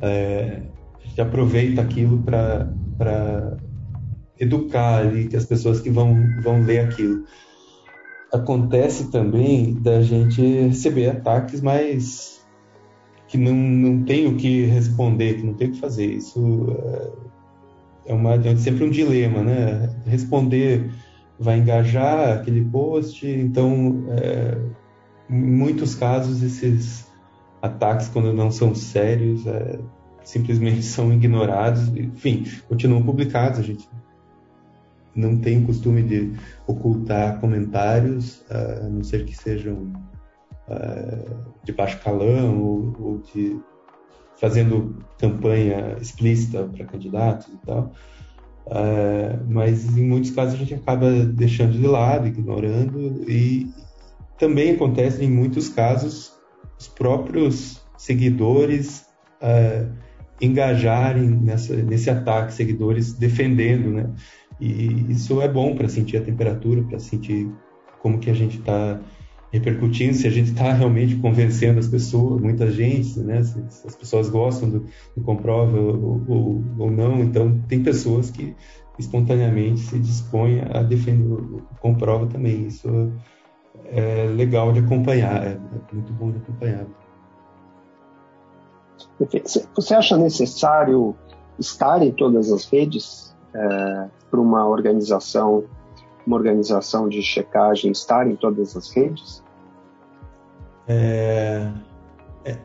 É, 0.00 0.70
a 1.02 1.08
gente 1.08 1.20
aproveita 1.20 1.80
aquilo 1.80 2.22
para 2.22 2.70
educar 4.38 4.98
ali 4.98 5.28
as 5.34 5.44
pessoas 5.44 5.80
que 5.80 5.90
vão, 5.90 6.16
vão 6.42 6.62
ler 6.62 6.80
aquilo. 6.80 7.24
Acontece 8.32 9.10
também 9.10 9.74
da 9.74 10.02
gente 10.02 10.42
receber 10.42 11.08
ataques 11.08 11.60
mais 11.60 12.38
que 13.26 13.36
não, 13.36 13.54
não 13.54 14.04
tem 14.04 14.26
o 14.26 14.36
que 14.36 14.64
responder, 14.64 15.34
que 15.34 15.46
não 15.46 15.54
tem 15.54 15.68
o 15.68 15.72
que 15.72 15.80
fazer. 15.80 16.06
Isso 16.06 16.66
é, 18.06 18.12
uma, 18.14 18.34
é 18.34 18.56
sempre 18.56 18.84
um 18.84 18.90
dilema, 18.90 19.42
né? 19.42 19.94
Responder 20.06 20.90
vai 21.38 21.58
engajar 21.58 22.38
aquele 22.38 22.64
post, 22.64 23.26
então 23.26 24.04
é, 24.08 24.58
em 25.30 25.40
muitos 25.40 25.94
casos 25.94 26.42
esses 26.42 27.06
ataques 27.62 28.08
quando 28.08 28.32
não 28.32 28.50
são 28.50 28.74
sérios 28.74 29.46
é, 29.46 29.78
simplesmente 30.24 30.82
são 30.84 31.12
ignorados, 31.12 31.88
enfim, 31.88 32.44
continuam 32.68 33.02
publicados, 33.02 33.60
a 33.60 33.62
gente 33.62 33.88
não 35.18 35.36
tem 35.36 35.62
o 35.62 35.66
costume 35.66 36.02
de 36.02 36.32
ocultar 36.66 37.40
comentários, 37.40 38.44
a 38.48 38.88
não 38.88 39.02
ser 39.02 39.24
que 39.24 39.36
sejam 39.36 39.92
uh, 40.68 41.54
de 41.64 41.72
baixo 41.72 42.00
calão 42.02 42.62
ou, 42.62 42.96
ou, 43.00 43.18
de 43.18 43.58
fazendo 44.40 44.96
campanha 45.18 45.96
explícita 46.00 46.64
para 46.64 46.86
candidatos 46.86 47.48
e 47.48 47.66
tal. 47.66 47.92
Uh, 48.66 49.44
mas 49.48 49.96
em 49.96 50.06
muitos 50.06 50.30
casos 50.30 50.54
a 50.54 50.58
gente 50.58 50.74
acaba 50.74 51.10
deixando 51.10 51.72
de 51.72 51.86
lado, 51.86 52.28
ignorando, 52.28 53.24
e 53.28 53.68
também 54.38 54.72
acontece 54.72 55.24
em 55.24 55.30
muitos 55.30 55.68
casos 55.68 56.32
os 56.78 56.86
próprios 56.86 57.82
seguidores 57.96 59.08
engajarem 60.40 61.28
nessa, 61.28 61.74
nesse 61.76 62.10
ataque, 62.10 62.52
seguidores 62.52 63.12
defendendo, 63.12 63.90
né? 63.90 64.10
E 64.60 65.12
isso 65.12 65.40
é 65.40 65.48
bom 65.48 65.74
para 65.74 65.88
sentir 65.88 66.16
a 66.16 66.22
temperatura, 66.22 66.82
para 66.82 66.98
sentir 66.98 67.50
como 68.00 68.18
que 68.18 68.30
a 68.30 68.34
gente 68.34 68.58
está 68.58 69.00
repercutindo, 69.52 70.14
se 70.14 70.26
a 70.26 70.30
gente 70.30 70.50
está 70.50 70.72
realmente 70.72 71.16
convencendo 71.16 71.78
as 71.78 71.86
pessoas, 71.86 72.40
muita 72.40 72.70
gente, 72.70 73.18
né? 73.20 73.42
Se, 73.42 73.86
as 73.86 73.96
pessoas 73.96 74.28
gostam 74.28 74.68
do, 74.68 74.86
do 75.16 75.22
comprova 75.22 75.78
ou, 75.78 76.22
ou, 76.28 76.64
ou, 76.78 76.90
não. 76.90 77.20
Então, 77.20 77.58
tem 77.68 77.82
pessoas 77.82 78.30
que 78.30 78.54
espontaneamente 78.98 79.80
se 79.80 79.98
dispõem 79.98 80.60
a 80.60 80.82
defender 80.82 81.32
o 81.32 81.62
comprova 81.80 82.26
também. 82.26 82.66
Isso 82.66 82.88
é 83.86 84.26
legal 84.26 84.72
de 84.72 84.80
acompanhar, 84.80 85.46
é, 85.46 85.52
é 85.52 85.94
muito 85.94 86.12
bom 86.12 86.30
de 86.30 86.38
acompanhar. 86.38 86.86
Você 89.74 89.94
acha 89.94 90.16
necessário 90.16 91.14
estar 91.58 92.02
em 92.02 92.12
todas 92.12 92.52
as 92.52 92.64
redes? 92.66 93.34
É 93.54 94.18
para 94.30 94.40
uma 94.40 94.66
organização, 94.66 95.64
uma 96.26 96.36
organização 96.36 97.08
de 97.08 97.22
checagem 97.22 97.90
estar 97.90 98.26
em 98.26 98.36
todas 98.36 98.76
as 98.76 98.90
redes? 98.90 99.42
É, 100.86 101.70
é, 102.44 102.56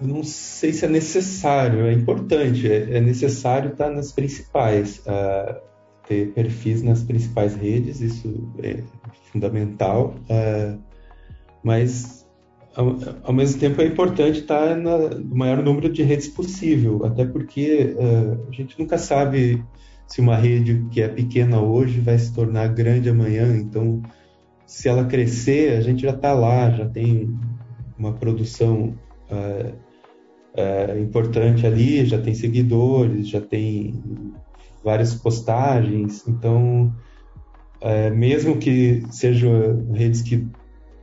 não 0.00 0.22
sei 0.22 0.72
se 0.72 0.84
é 0.84 0.88
necessário, 0.88 1.86
é 1.86 1.92
importante, 1.92 2.70
é, 2.70 2.96
é 2.96 3.00
necessário 3.00 3.72
estar 3.72 3.90
nas 3.90 4.12
principais, 4.12 4.98
uh, 5.00 5.60
ter 6.06 6.32
perfis 6.32 6.82
nas 6.82 7.02
principais 7.02 7.54
redes, 7.54 8.00
isso 8.00 8.50
é 8.62 8.82
fundamental, 9.32 10.14
uh, 10.30 10.78
mas 11.62 12.25
ao, 13.22 13.32
mesmo 13.32 13.58
tempo 13.58 13.80
é 13.80 13.86
importante 13.86 14.40
estar 14.40 14.76
no 14.76 15.34
maior 15.34 15.62
número 15.62 15.88
de 15.90 16.02
redes 16.02 16.28
possível, 16.28 17.06
até 17.06 17.24
porque 17.24 17.96
uh, 17.96 18.48
a 18.48 18.52
gente 18.52 18.78
nunca 18.78 18.98
sabe 18.98 19.64
se 20.06 20.20
uma 20.20 20.36
rede 20.36 20.84
que 20.90 21.00
é 21.00 21.08
pequena 21.08 21.58
hoje 21.60 22.00
vai 22.00 22.18
se 22.18 22.34
tornar 22.34 22.68
grande 22.68 23.08
amanhã, 23.08 23.56
então 23.56 24.02
se 24.66 24.88
ela 24.88 25.06
crescer, 25.06 25.78
a 25.78 25.80
gente 25.80 26.02
já 26.02 26.10
está 26.10 26.34
lá, 26.34 26.70
já 26.70 26.86
tem 26.86 27.34
uma 27.98 28.12
produção 28.12 28.94
uh, 29.30 29.72
uh, 30.54 31.00
importante 31.00 31.66
ali, 31.66 32.04
já 32.04 32.20
tem 32.20 32.34
seguidores, 32.34 33.26
já 33.26 33.40
tem 33.40 34.02
várias 34.84 35.14
postagens, 35.14 36.28
então 36.28 36.94
mesmo 38.16 38.56
que 38.56 39.02
sejam 39.10 39.92
redes 39.92 40.22
que 40.22 40.48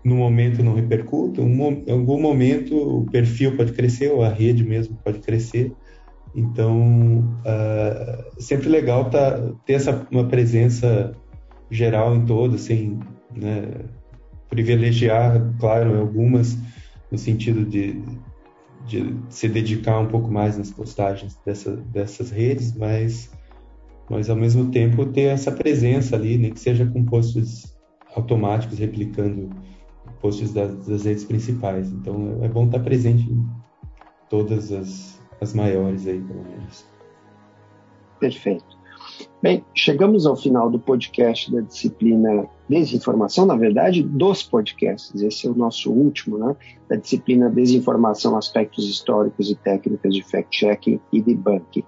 no 0.04 0.16
momento 0.16 0.62
não 0.62 0.76
repercutam, 0.76 1.46
em 1.48 1.92
algum 1.92 2.20
momento 2.20 2.76
o 2.76 3.10
perfil 3.10 3.56
pode 3.56 3.72
crescer 3.72 4.12
ou 4.12 4.22
a 4.22 4.30
rede 4.30 4.64
mesmo 4.64 4.98
pode 5.04 5.20
crescer. 5.20 5.74
Então, 6.36 7.20
uh, 7.20 8.42
sempre 8.42 8.68
legal 8.68 9.10
tá, 9.10 9.54
ter 9.66 9.74
essa 9.74 10.06
uma 10.12 10.28
presença 10.28 11.16
geral 11.70 12.16
em 12.16 12.26
todas, 12.26 12.62
sem 12.62 13.00
né, 13.36 13.86
privilegiar, 14.50 15.56
claro, 15.60 16.00
algumas 16.00 16.58
no 17.12 17.18
sentido 17.18 17.64
de, 17.64 18.04
de 18.88 19.16
se 19.30 19.48
dedicar 19.48 20.00
um 20.00 20.08
pouco 20.08 20.32
mais 20.32 20.58
nas 20.58 20.72
postagens 20.72 21.40
dessa, 21.46 21.76
dessas 21.76 22.32
redes, 22.32 22.76
mas, 22.76 23.32
mas 24.10 24.30
ao 24.30 24.36
mesmo 24.36 24.72
tempo 24.72 25.06
ter 25.06 25.24
essa 25.24 25.52
presença 25.52 26.16
ali, 26.16 26.38
nem 26.38 26.54
que 26.54 26.60
seja 26.60 26.86
com 26.86 27.06
posts 27.06 27.74
automáticos 28.16 28.80
replicando 28.80 29.56
posts 30.24 30.54
das, 30.54 30.74
das 30.88 31.04
redes 31.04 31.26
principais. 31.26 31.92
Então 31.92 32.40
é 32.42 32.48
bom 32.48 32.66
estar 32.66 32.80
presente 32.80 33.30
em 33.30 33.46
todas 34.30 34.72
as, 34.72 35.20
as 35.42 35.54
maiores 35.54 36.08
aí, 36.08 36.20
pelo 36.22 36.42
menos. 36.44 36.86
Perfeito. 38.22 38.82
Bem, 39.42 39.66
chegamos 39.76 40.26
ao 40.26 40.38
final 40.38 40.70
do 40.70 40.80
podcast 40.80 41.52
da 41.52 41.60
disciplina 41.60 42.48
Desinformação, 42.70 43.46
na 43.46 43.58
verdade, 43.58 44.02
dos 44.02 44.42
podcasts. 44.42 45.22
Esse 45.22 45.46
é 45.46 45.52
o 45.52 45.56
nosso 45.56 45.92
último, 45.92 46.38
né? 46.38 46.56
Da 46.88 46.96
disciplina 46.96 47.50
Desinformação, 47.50 48.38
Aspectos 48.38 48.90
Históricos 48.90 49.52
e 49.52 49.56
Técnicas 49.56 50.14
de 50.14 50.24
Fact-Checking 50.24 51.02
e 51.12 51.22
Debunking. 51.22 51.84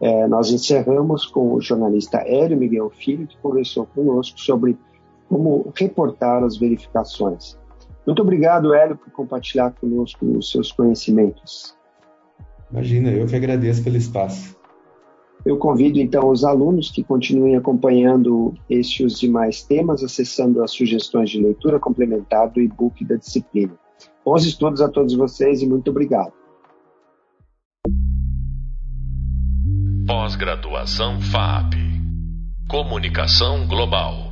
É, 0.00 0.26
nós 0.26 0.50
encerramos 0.50 1.24
com 1.24 1.54
o 1.54 1.60
jornalista 1.60 2.18
Hélio 2.18 2.58
Miguel 2.58 2.90
Filho, 2.90 3.28
que 3.28 3.38
conversou 3.38 3.86
conosco 3.86 4.40
sobre 4.40 4.76
como 5.28 5.72
reportar 5.76 6.42
as 6.42 6.56
verificações. 6.56 7.56
Muito 8.06 8.22
obrigado, 8.22 8.72
Hélio, 8.72 8.96
por 8.96 9.10
compartilhar 9.10 9.72
conosco 9.72 10.24
os 10.38 10.50
seus 10.50 10.70
conhecimentos. 10.70 11.74
Imagina, 12.70 13.10
eu 13.10 13.26
que 13.26 13.34
agradeço 13.34 13.82
pelo 13.82 13.96
espaço. 13.96 14.56
Eu 15.44 15.56
convido 15.58 15.98
então 15.98 16.28
os 16.28 16.44
alunos 16.44 16.90
que 16.90 17.04
continuem 17.04 17.56
acompanhando 17.56 18.54
este 18.68 19.02
e 19.02 19.06
os 19.06 19.18
demais 19.18 19.62
temas, 19.62 20.02
acessando 20.02 20.62
as 20.62 20.72
sugestões 20.72 21.30
de 21.30 21.40
leitura 21.40 21.78
complementar 21.78 22.50
do 22.50 22.60
e-book 22.60 23.04
da 23.04 23.16
disciplina. 23.16 23.72
Bons 24.24 24.44
estudos 24.44 24.80
a 24.80 24.88
todos 24.88 25.14
vocês 25.14 25.62
e 25.62 25.66
muito 25.68 25.90
obrigado. 25.90 26.32
Pós-graduação 30.06 31.20
FAP 31.20 31.74
Comunicação 32.68 33.66
Global 33.68 34.25